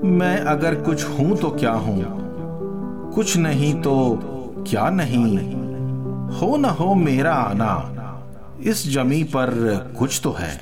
[0.05, 2.05] मैं अगर कुछ हूँ तो क्या हूँ?
[3.15, 4.19] कुछ नहीं तो
[4.67, 5.53] क्या नहीं?
[6.29, 7.91] हो न हो मेरा आना,
[8.61, 9.51] इस जमी पर
[9.99, 10.61] कुछ तो है।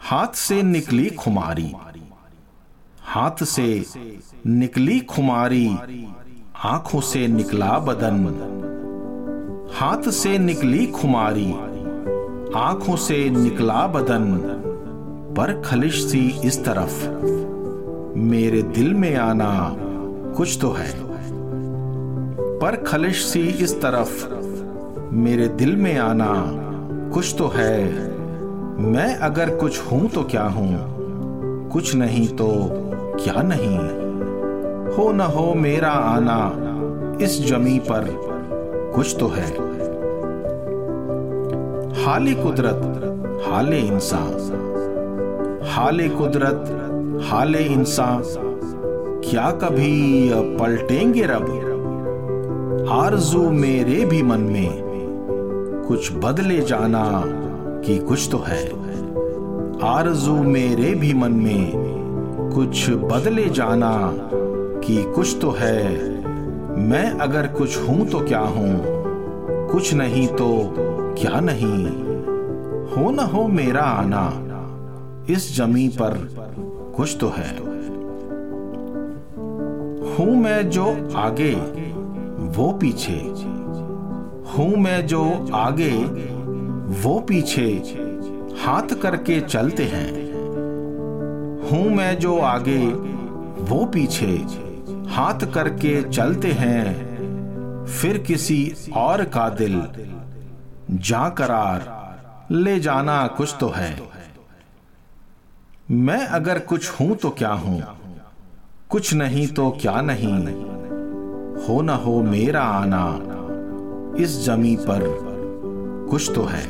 [0.00, 1.72] हाथ से निकली खुमारी
[3.14, 3.84] हाथ से
[4.46, 5.76] निकली खुमारी,
[6.64, 8.24] आँखों से निकला बदन।
[9.74, 11.52] हाथ से निकली खुमारी,
[12.56, 14.34] आँखों से निकला बदन।
[15.36, 17.08] पर खलिश सी इस तरफ़,
[18.18, 19.76] मेरे दिल में आना
[20.36, 20.92] कुछ तो है।
[22.58, 24.32] पर खलिश सी इस तरफ़,
[25.12, 26.46] मेरे दिल में आना
[27.14, 27.84] कुछ तो है।
[28.78, 30.92] मैं अगर कुछ हूँ तो क्या हूँ?
[31.70, 32.78] कुछ नहीं तो
[33.20, 33.78] क्या नहीं?
[34.94, 36.52] हो न हो मेरा आना
[37.24, 38.32] इस जमी पर
[38.94, 39.72] कुछ तो है।
[42.04, 42.80] हाले कुदरत,
[43.48, 44.58] हाले इंसान।
[45.68, 46.64] हाले कुदरत,
[47.30, 48.22] हाले इंसान।
[49.30, 51.68] क्या कभी पलटेंगे रब?
[52.90, 54.82] आरज़ू मेरे भी मन में।
[55.88, 57.22] कुछ बदले जाना
[57.80, 58.68] कि कुछ तो है।
[59.84, 61.91] आरज़ू मेरे भी मन में।
[62.54, 64.10] कुछ बदले जाना
[64.80, 65.98] कि कुछ तो है।
[66.78, 68.82] मैं अगर कुछ हूँ तो क्या हूँ?
[69.72, 70.48] कुछ नहीं तो
[71.18, 71.86] क्या नहीं?
[72.86, 74.24] हो न हो मेरा आना,
[75.30, 76.28] इस जमी पर
[76.96, 77.56] कुछ तो है।
[80.12, 80.86] हूँ मैं जो
[81.16, 81.54] आगे,
[82.58, 83.18] वो पीछे।
[84.52, 86.04] हूँ मैं जो आगे,
[87.02, 87.66] वो पीछे।
[88.58, 90.31] हाथ करके चलते हैं।
[91.72, 92.86] हूँ मैं जो आगे,
[93.64, 94.46] वो पीछे।
[95.08, 99.82] हाथ करके चलते हैं, फिर किसी और का दिल।
[100.90, 101.86] जा करार,
[102.50, 104.02] ले जाना कुछ तो है।
[105.90, 107.82] मैं अगर कुछ हूँ तो क्या हूँ?
[108.88, 110.54] कुछ नहीं तो क्या नहीं?
[111.64, 113.18] हो ना हो मेरा आना,
[114.22, 115.00] इस जमी पर
[116.10, 116.66] कुछ तो है।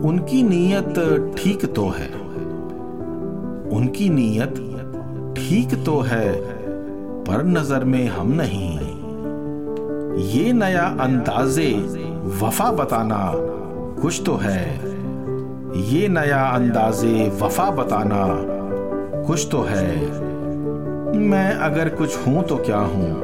[0.00, 2.23] उनकी नीयत ठीक तो है।
[3.72, 4.54] उनकी नीयत
[5.36, 6.32] ठीक तो है,
[7.24, 8.78] पर नज़र में हम नहीं।
[10.18, 11.72] ये नया अंदाजे
[12.42, 13.32] वफा बताना
[14.02, 14.94] कुछ तो है।
[15.76, 18.26] ये नया अंदाजे वफा बताना
[19.26, 19.96] कुछ तो है।
[21.18, 23.14] मैं अगर कुछ हूँ तो क्या हूँ?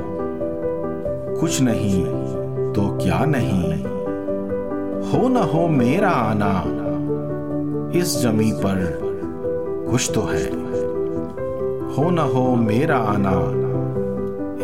[1.41, 2.05] कुछ नहीं
[2.72, 3.84] तो क्या नहीं?
[5.03, 6.53] हो न हो मेरा आना
[7.99, 9.09] इस जमी पर
[9.91, 10.45] कुछ तो है।
[11.95, 13.32] हो न हो मेरा आना,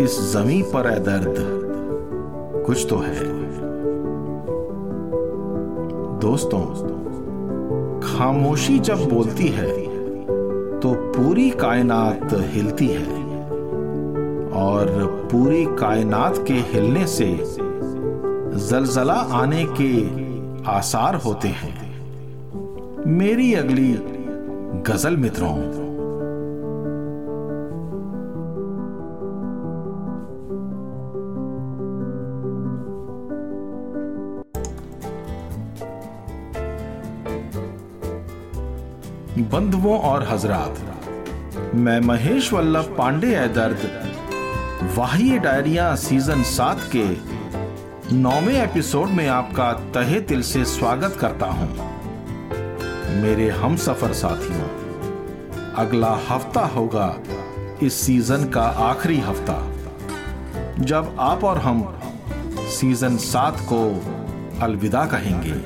[0.04, 1.34] इस जमी पर है दर्द
[2.66, 3.24] कुछ तो है।
[6.20, 6.60] दोस्तों,
[8.00, 9.70] खामोशी जब बोलती है
[10.80, 13.06] तो पूरी कायनात हिलती है।
[14.56, 14.88] और
[15.32, 17.26] पूरी कायनात के हिलने से
[18.60, 19.92] जलजला आने के
[20.70, 21.74] आसार होते हैं।
[23.06, 23.92] मेरी अगली
[24.66, 25.54] गज़ल मित्रों।
[39.50, 40.78] बंधुओं और हजरात,
[41.74, 43.90] मैं महेश वल्लभ पांडे है दर्द।
[44.96, 51.95] वाह्य डायरिया सीज़न सात के नौवे एपिसोड में आपका तहे दिल से स्वागत करता हूँ।
[53.16, 54.68] मेरे हम सफ़र साथियों,
[55.74, 57.16] अगला हफ़्ता होगा
[57.82, 59.54] इस सीज़न का आखिरी हफ़्ता।
[60.80, 61.82] जब आप और हम
[62.70, 63.80] सीज़न सात को
[64.62, 65.56] अलविदा कहेंगे,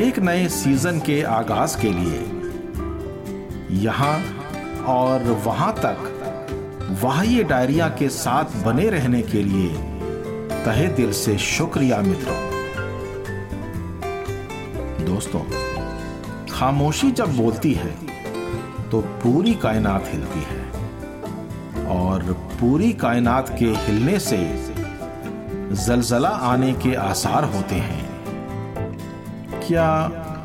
[0.00, 2.20] एक नए सीज़न के आगाज़ के लिए,
[3.82, 4.16] यहाँ
[4.88, 9.72] और वहाँ तक वाह्य डायरिया के साथ बने रहने के लिए
[10.64, 12.42] तहे दिल से शुक्रिया मित्रों।
[15.06, 15.67] दोस्तों
[16.58, 17.90] खामोशी जब बोलती है
[18.90, 24.38] तो पूरी कायनात हिलती है। और पूरी कायनात के हिलने से
[25.76, 28.02] जलजला आने के आसार होते हैं।
[29.66, 29.86] क्या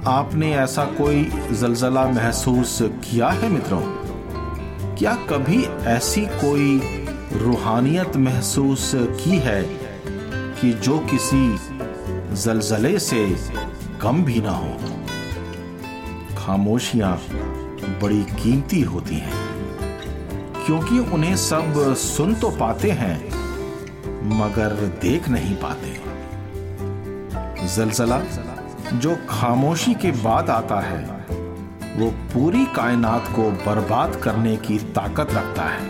[0.07, 3.81] आपने ऐसा कोई जलजला महसूस किया है मित्रों?
[4.95, 6.79] क्या कभी ऐसी कोई
[7.33, 9.61] रूहानियत महसूस की है
[10.61, 11.45] कि जो किसी
[12.35, 13.27] जलजले से
[14.01, 14.92] कम भी ना हो?
[16.43, 17.17] खामोशियाँ
[18.01, 19.33] बड़ी कीमती होती हैं।
[20.65, 23.27] क्योंकि उन्हें सब सुन तो पाते हैं,
[24.37, 24.69] मगर
[25.01, 26.01] देख नहीं पाते।
[27.75, 28.21] जलजला
[28.93, 31.05] जो खामोशी के बाद आता है,
[31.97, 35.83] वो पूरी कायनात को बर्बाद करने की ताकत रखता है।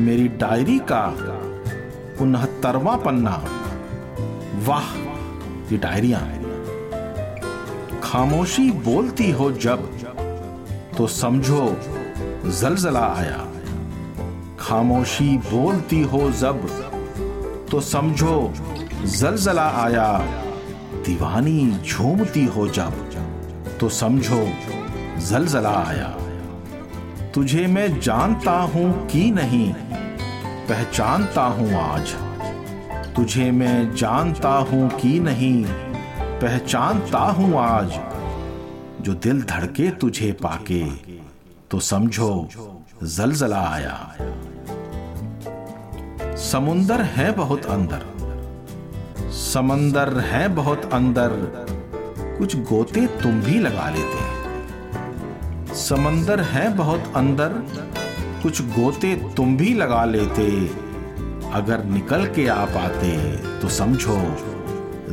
[0.00, 1.04] मेरी डायरी का
[2.20, 3.44] उनहत्तरवा पन्ना,
[4.64, 4.98] वाह,
[5.72, 6.18] ये डायरिया
[8.10, 9.82] खामोशी बोलती हो जब
[10.98, 11.64] तो समझो
[12.60, 13.36] जलजला आया।
[14.60, 16.66] खामोशी बोलती हो जब
[17.70, 18.34] तो समझो
[19.04, 20.08] जलजला आया।
[21.06, 22.98] दीवानी झूमती हो जब
[23.80, 24.42] तो समझो
[25.28, 26.08] जलजला आया।
[27.34, 29.72] तुझे मैं जानता हूँ कि नहीं,
[30.68, 32.14] पहचानता हूँ आज।
[33.16, 35.64] तुझे मैं जानता हूँ कि नहीं
[36.40, 37.92] पहचानता हूँ आज,
[39.00, 40.84] जो दिल धड़के तुझे पाके
[41.70, 42.48] तो समझो
[43.04, 43.96] जलजला आया।
[46.42, 48.02] समुंदर है बहुत अंदर,
[49.32, 51.30] समंदर है बहुत अंदर,
[52.38, 57.52] कुछ गोते तुम भी लगा लेते समंदर है बहुत अंदर,
[58.42, 60.46] कुछ गोते तुम भी लगा लेते,
[61.52, 63.12] अगर निकल के आ पाते
[63.60, 64.18] तो समझो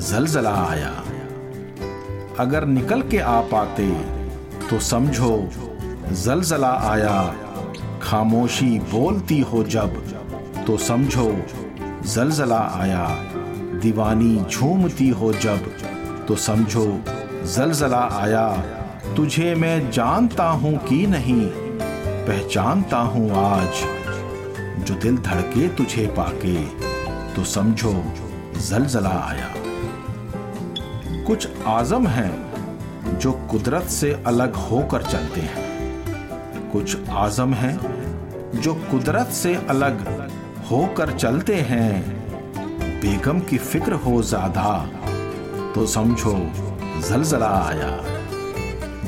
[0.01, 0.93] जलजला आया।
[2.39, 3.87] अगर निकल के आ पाते
[4.69, 5.49] तो समझो,
[6.11, 7.35] जलजला आया।
[8.01, 9.95] खामोशी बोलती हो जब
[10.67, 11.37] तो समझो,
[12.05, 13.07] जलजला आया।
[13.81, 15.67] दीवानी झूमती हो जब
[16.27, 16.85] तो समझो,
[17.55, 18.47] जलजला आया।
[19.17, 21.45] तुझे मैं जानता हूँ कि नहीं,
[22.27, 23.83] पहचानता हूँ आज।
[24.83, 26.55] जो दिल धड़के तुझे पाके
[27.35, 28.03] तो समझो,
[28.69, 29.53] जलजला आया।
[31.27, 39.31] कुछ आज़म हैं जो कुदरत से अलग होकर चलते हैं। कुछ आज़म हैं जो कुदरत
[39.33, 40.05] से अलग
[40.69, 41.91] होकर चलते हैं।
[43.01, 44.71] बेगम की फ़िक्र हो ज़्यादा
[45.75, 46.35] तो समझो
[47.09, 47.91] जलजला आया।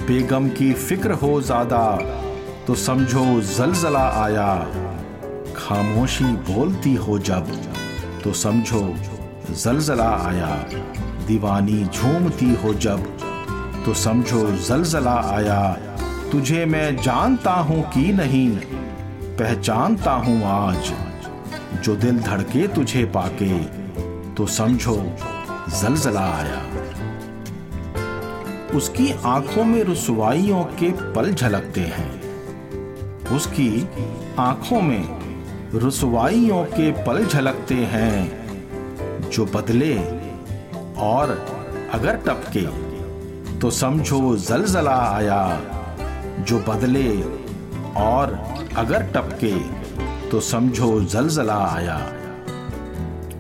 [0.08, 1.84] बेगम की फ़िक्र हो ज़्यादा
[2.68, 3.26] तो समझो
[3.58, 4.54] जलजला आया।
[5.58, 7.52] खामोशी बोलती हो जब
[8.24, 8.88] तो समझो
[9.54, 10.56] जलजला आया।
[11.30, 13.04] दीवानी झूमती हो जब।
[13.86, 15.78] तो समझो जलजला आया,
[16.32, 18.50] तुझे मैं जानता हूँ कि नहीं,
[19.38, 20.94] पहचानता हूँ आज।
[21.84, 23.60] जो दिल धड़के तुझे पाके
[24.34, 24.96] तो समझो
[25.82, 26.62] जलजला आया।
[28.76, 32.12] उसकी आँखों में रुसवाइयों के पल झलकते हैं।
[33.32, 33.88] उसकी
[34.40, 35.20] आँखों में
[35.74, 40.19] रुसवाइयों के पल झलकते हैं। जो बदले
[41.00, 41.32] और
[41.94, 42.66] अगर टपके
[43.60, 45.60] तो समझो जलजला आया
[46.40, 47.10] जो बदले
[47.98, 48.34] और
[48.78, 49.56] अगर टपके
[50.30, 51.98] तो समझो जलजला आया।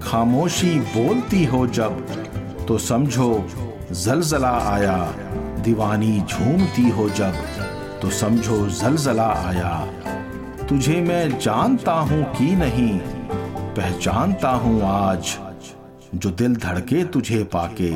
[0.03, 2.05] खामोशी बोलती हो जब
[2.68, 3.30] तो समझो
[3.91, 4.97] जलजला आया।
[5.64, 7.36] दीवानी झूमती हो जब
[8.01, 9.74] तो समझो जलजला आया।
[10.70, 12.97] तुझे मैं जानता हूँ कि नहीं,
[13.76, 15.38] पहचानता हूँ आज
[16.16, 17.91] जो दिल धड़के तुझे पाके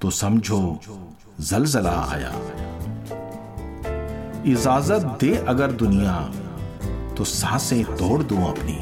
[0.00, 0.80] तो समझो
[1.40, 2.32] जलजला आया।
[4.46, 6.14] इजाज़त दे अगर दुनिया
[7.16, 8.78] तो साँसें तोड़ दूँ अपनी।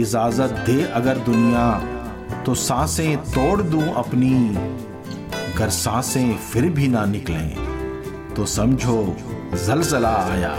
[0.00, 1.68] इजाज़त दे अगर दुनिया
[2.46, 4.34] तो साँसें तोड़ दूँ अपनी।
[5.46, 9.16] अगर साँसें फिर भी ना निकलें तो समझो
[9.66, 10.52] जलजला आया।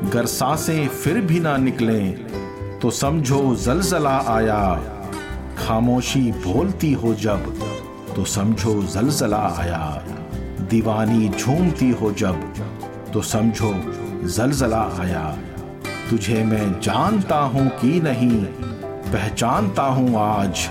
[0.00, 4.60] अगर साँसें फिर भी ना निकलें तो समझो जलजला आया।
[5.58, 7.52] खामोशी बोलती हो जब
[8.16, 9.80] तो समझो जलजला आया।
[10.70, 12.40] दीवानी झूमती हो जब
[13.12, 13.72] तो समझो
[14.26, 15.24] जलजला आया।
[16.10, 18.42] तुझे मैं जानता हूँ कि नहीं,
[19.12, 20.68] पहचानता हूँ आज,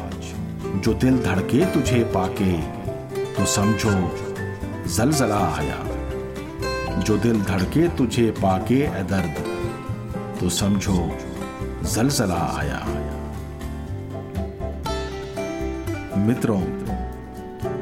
[0.83, 2.51] जो दिल धड़के तुझे पाके
[3.33, 3.95] तो समझो
[4.87, 5.83] जलजला आया।
[6.99, 9.43] जो दिल धड़के तुझे पाके ए दर्द
[10.39, 10.99] तो समझो
[11.85, 12.85] जलजला आया।
[16.27, 16.61] मित्रों,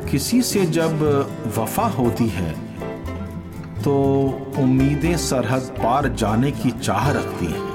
[0.09, 1.01] किसी से जब
[1.57, 2.51] वफा होती है
[3.83, 3.95] तो
[4.59, 7.73] उम्मीदें सरहद पार जाने की चाह रखती हैं।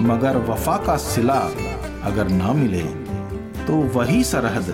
[0.00, 1.38] मगर वफा का सिला
[2.04, 2.82] अगर ना मिले
[3.64, 4.70] तो वही सरहद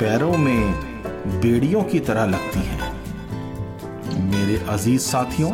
[0.00, 0.72] पैरों में
[1.40, 2.92] बेड़ियों की तरह लगती है।
[4.22, 5.50] मेरे अज़ीज़ साथियों,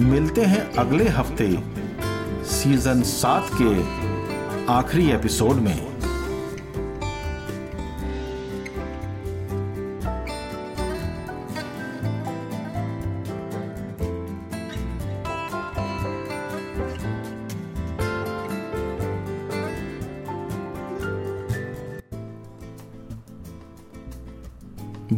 [0.00, 1.48] मिलते हैं अगले हफ़्ते
[2.52, 3.72] सीज़न सात के
[4.72, 5.91] आखिरी एपिसोड में।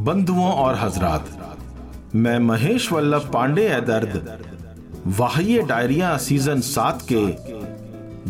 [0.04, 1.28] बंधुओं और हजरात।
[2.14, 4.42] मैं महेश वल्लभ पांडे दर्द।
[5.18, 7.24] वाह्य डायरिया सीज़न सात के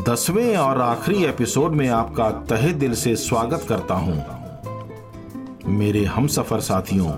[0.02, 4.24] दसवें और आखिरी एपिसोड में आपका तहे दिल से स्वागत करता हूँ।
[5.68, 7.12] मेरे हम सफ़र साथियों,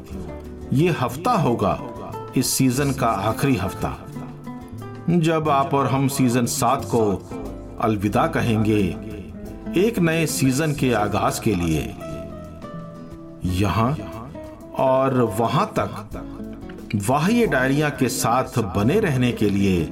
[0.73, 1.79] ये हफ़्ता होगा
[2.37, 3.97] इस सीज़न का आखिरी हफ़्ता।
[5.11, 7.05] जब आप और हम सीज़न सात को
[7.81, 8.83] अलविदा कहेंगे,
[9.81, 11.95] एक नए सीज़न के आगाज़ के लिए।
[13.55, 13.97] यहाँ
[14.79, 15.91] और वहाँ तक
[17.09, 19.85] वाह्य डायरिया के साथ बने रहने के लिए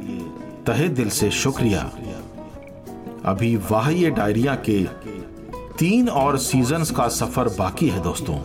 [0.66, 1.80] तहे दिल से शुक्रिया।
[3.24, 4.82] अभी वाह्य डायरिया के
[5.78, 8.36] तीन और सीजन्स का सफ़र बाकी है दोस्तों।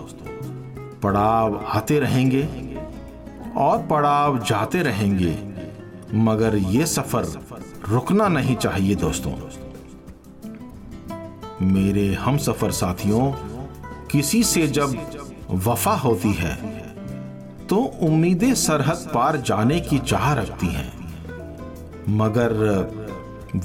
[1.04, 2.44] पड़ाव आते रहेंगे
[3.58, 5.38] और पड़ाव जाते रहेंगे,
[6.16, 7.28] मगर ये सफ़र
[7.90, 9.32] रुकना नहीं चाहिए दोस्तों।
[11.68, 13.32] मेरे हम सफ़र साथियों,
[14.12, 14.96] किसी से जब
[15.50, 16.56] वफा होती है।
[17.68, 20.92] तो उम्मीदें सरहद पार जाने की चाह रखती हैं।
[22.10, 22.54] मगर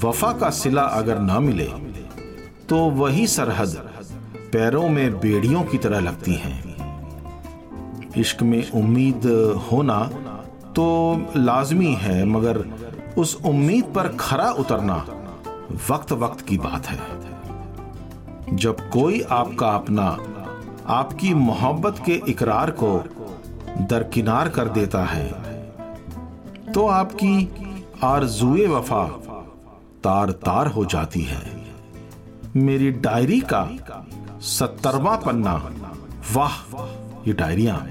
[0.03, 1.69] वफा का सिला अगर ना मिले
[2.69, 3.75] तो वही सरहद
[4.53, 6.63] पैरों में बेड़ियों की तरह लगती हैं।
[8.17, 9.25] इश्क में उम्मीद
[9.71, 9.99] होना
[10.75, 10.85] तो
[11.35, 12.63] लाजमी है, मगर
[13.17, 14.95] उस उम्मीद पर खरा उतरना
[15.89, 16.99] वक्त वक्त की बात है।
[18.53, 20.17] जब कोई आपका अपना
[20.87, 23.03] आपकी मोहब्बत के इकरार को
[23.81, 25.31] दरकिनार कर देता है।
[26.73, 27.53] तो आपकी
[28.03, 29.03] आरजुए वफा
[30.03, 31.65] तार तार हो जाती है।
[32.55, 33.69] मेरी डायरी का
[34.41, 35.71] सत्तरवा पन्ना।
[36.33, 36.83] वाह,
[37.27, 37.87] ये डायरिया।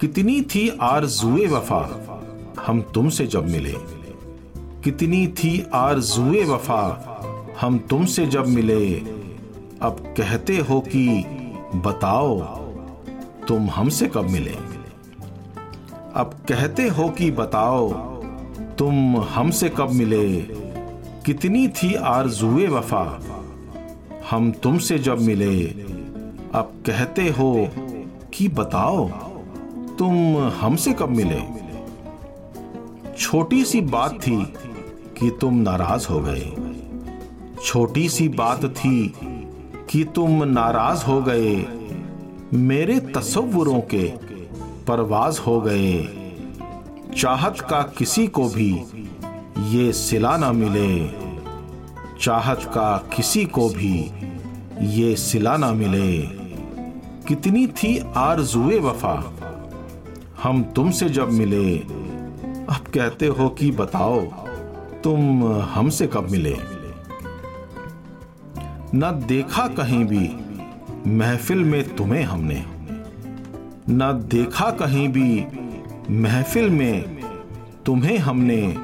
[0.00, 1.98] कितनी थी आरजुए वफा
[2.66, 3.74] हम तुमसे जब मिले?
[4.84, 7.08] कितनी थी आरजुए वफा
[7.60, 9.21] हम तुमसे जब मिले?
[9.82, 11.24] अब कहते हो कि
[11.74, 12.40] बताओ,
[13.48, 14.54] तुम हमसे कब मिले?
[16.14, 17.92] अब कहते हो कि बताओ,
[18.78, 20.40] तुम हमसे कब मिले?
[21.26, 23.20] कितनी थी आरजुए वफा?
[24.30, 25.64] हम तुमसे जब मिले,
[26.54, 27.68] अब कहते हो
[28.34, 29.08] कि बताओ,
[29.98, 31.42] तुम हमसे कब मिले?
[33.18, 34.44] छोटी सी बात थी
[35.18, 36.52] कि तुम नाराज़ हो गए।
[37.64, 39.14] छोटी सी बात थी
[39.90, 41.66] कि तुम नाराज़ हो गए।
[42.54, 44.12] मेरे तस्वुरों के
[44.86, 46.08] परवाज हो गए।
[47.16, 48.84] चाहत का किसी को भी
[49.68, 51.08] ये सिला ना मिले।
[52.20, 54.12] चाहत का किसी को भी
[54.80, 56.18] ये सिला ना मिले।
[57.28, 59.32] कितनी थी आरजुए वफा।
[60.42, 61.78] हम तुमसे जब मिले,
[62.64, 64.20] अब कहते हो कि बताओ,
[65.04, 66.81] तुम हमसे कब मिले?
[68.94, 70.36] न देखा कहीं भी
[71.10, 72.66] महफिल में तुम्हें हमने।
[73.90, 75.46] न देखा कहीं भी
[76.10, 77.20] महफिल में
[77.86, 78.76] तुम्हें हमने।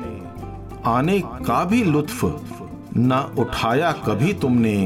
[0.85, 2.25] आने का भी लुत्फ
[2.97, 4.85] न उठाया कभी तुमने।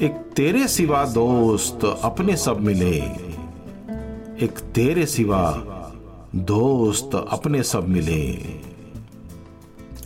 [0.00, 2.96] एक तेरे सिवा दोस्त अपने सब मिले।
[4.44, 5.62] एक तेरे सिवा
[6.34, 8.32] दोस्त अपने सब मिले।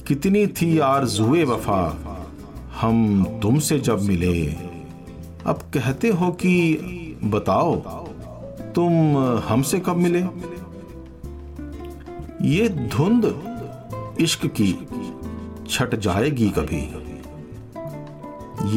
[0.06, 2.06] कितनी थी आरजुए वफा
[2.80, 4.46] हम तुमसे जब मिले,
[5.46, 6.76] अब कहते हो कि,
[7.24, 7.76] बताओ,
[8.74, 9.18] तुम
[9.48, 10.20] हमसे कब मिले?
[12.48, 13.24] ये धुंध
[14.20, 14.72] इश्क की
[15.70, 16.82] छट जाएगी कभी।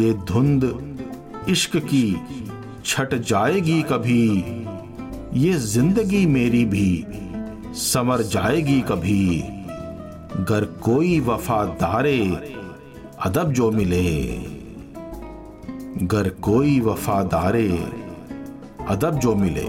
[0.02, 0.94] ये धुंध
[1.50, 2.18] इश्क की
[2.86, 4.28] छट जाएगी कभी।
[5.40, 7.06] ये ज़िंदगी मेरी भी
[7.74, 9.44] समर जाएगी कभी।
[10.44, 12.20] गर कोई वफादारे
[13.24, 14.28] अदब जो मिले,
[16.06, 17.94] गर कोई वफादारे,
[18.88, 19.68] अदब जो मिले।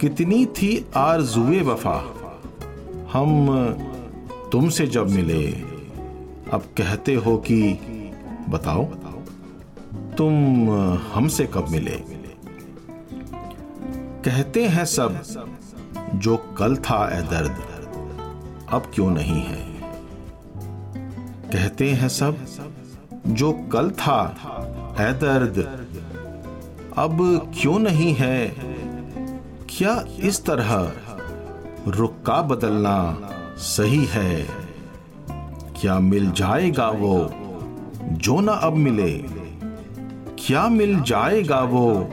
[0.00, 2.14] कितनी थी आरजुए वफा,
[3.12, 3.56] हम
[4.52, 5.46] तुमसे जब मिले,
[6.52, 7.78] अब कहते हो कि,
[8.48, 8.84] बताओ,
[10.18, 10.70] तुम
[11.12, 12.02] हमसे कब मिले?
[14.24, 15.22] कहते हैं सब,
[16.14, 17.56] जो कल था ए दर्द,
[18.68, 19.73] अब क्यों नहीं है?
[21.54, 22.36] कहते हैं सब,
[23.26, 24.20] जो कल था
[25.00, 25.58] ए दर्द।
[26.98, 27.18] अब
[27.60, 28.56] क्यों नहीं है?
[29.68, 30.92] क्या इस तरह
[31.86, 34.46] रुक्का बदलना सही है?
[35.80, 37.30] क्या मिल जाएगा वो
[38.02, 39.12] जो ना अब मिले?
[40.38, 42.08] क्या मिल जाएगा वो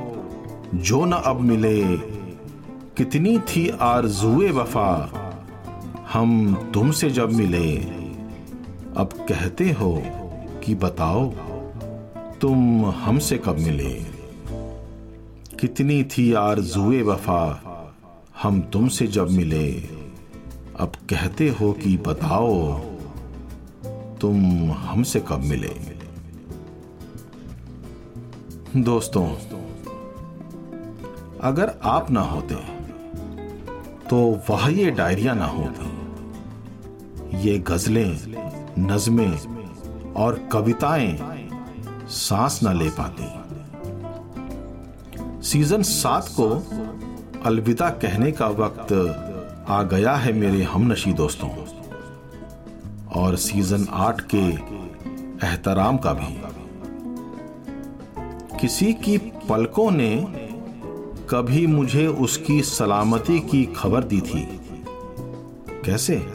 [0.75, 1.83] जो ना अब मिले?
[2.97, 5.09] कितनी थी आरजुए वफा,
[6.13, 8.00] हम तुमसे जब मिले।
[8.97, 9.91] अब कहते हो
[10.63, 11.29] कि बताओ,
[12.41, 13.93] तुम हमसे कब मिले?
[15.59, 17.43] कितनी थी आरजुए वफा
[18.41, 19.71] हम तुमसे जब मिले?
[20.79, 22.73] अब कहते हो कि बताओ,
[24.21, 25.73] तुम हमसे कब मिले?
[28.77, 29.27] दोस्तों,
[31.41, 32.55] अगर आप ना होते
[34.09, 34.17] तो
[34.49, 35.89] वह ये डायरिया ना होती।
[37.39, 39.39] ये गजलें नज़में
[40.13, 41.19] और कविताएँ
[42.07, 43.41] सांस न ले पाती।
[45.47, 46.63] सीज़न सात को
[47.45, 48.93] अलविदा कहने का वक्त
[49.69, 51.49] आ गया है मेरे हमनशी दोस्तों।
[53.15, 54.49] और सीज़न आठ के
[55.47, 56.41] एहतराम का भी।
[58.57, 60.28] किसी की पलकों ने
[61.30, 64.59] कभी मुझे उसकी सलामती की खबर दी थी।
[65.86, 66.34] कैसे?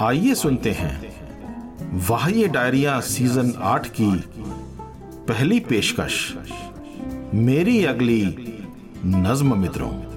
[0.00, 1.11] आइए सुनते हैं।
[1.92, 4.24] वाह डायरिया सीज़न आठ की
[5.28, 6.34] पहली पेशकश
[7.34, 8.22] मेरी अगली
[9.06, 10.11] नज्म मित्रों।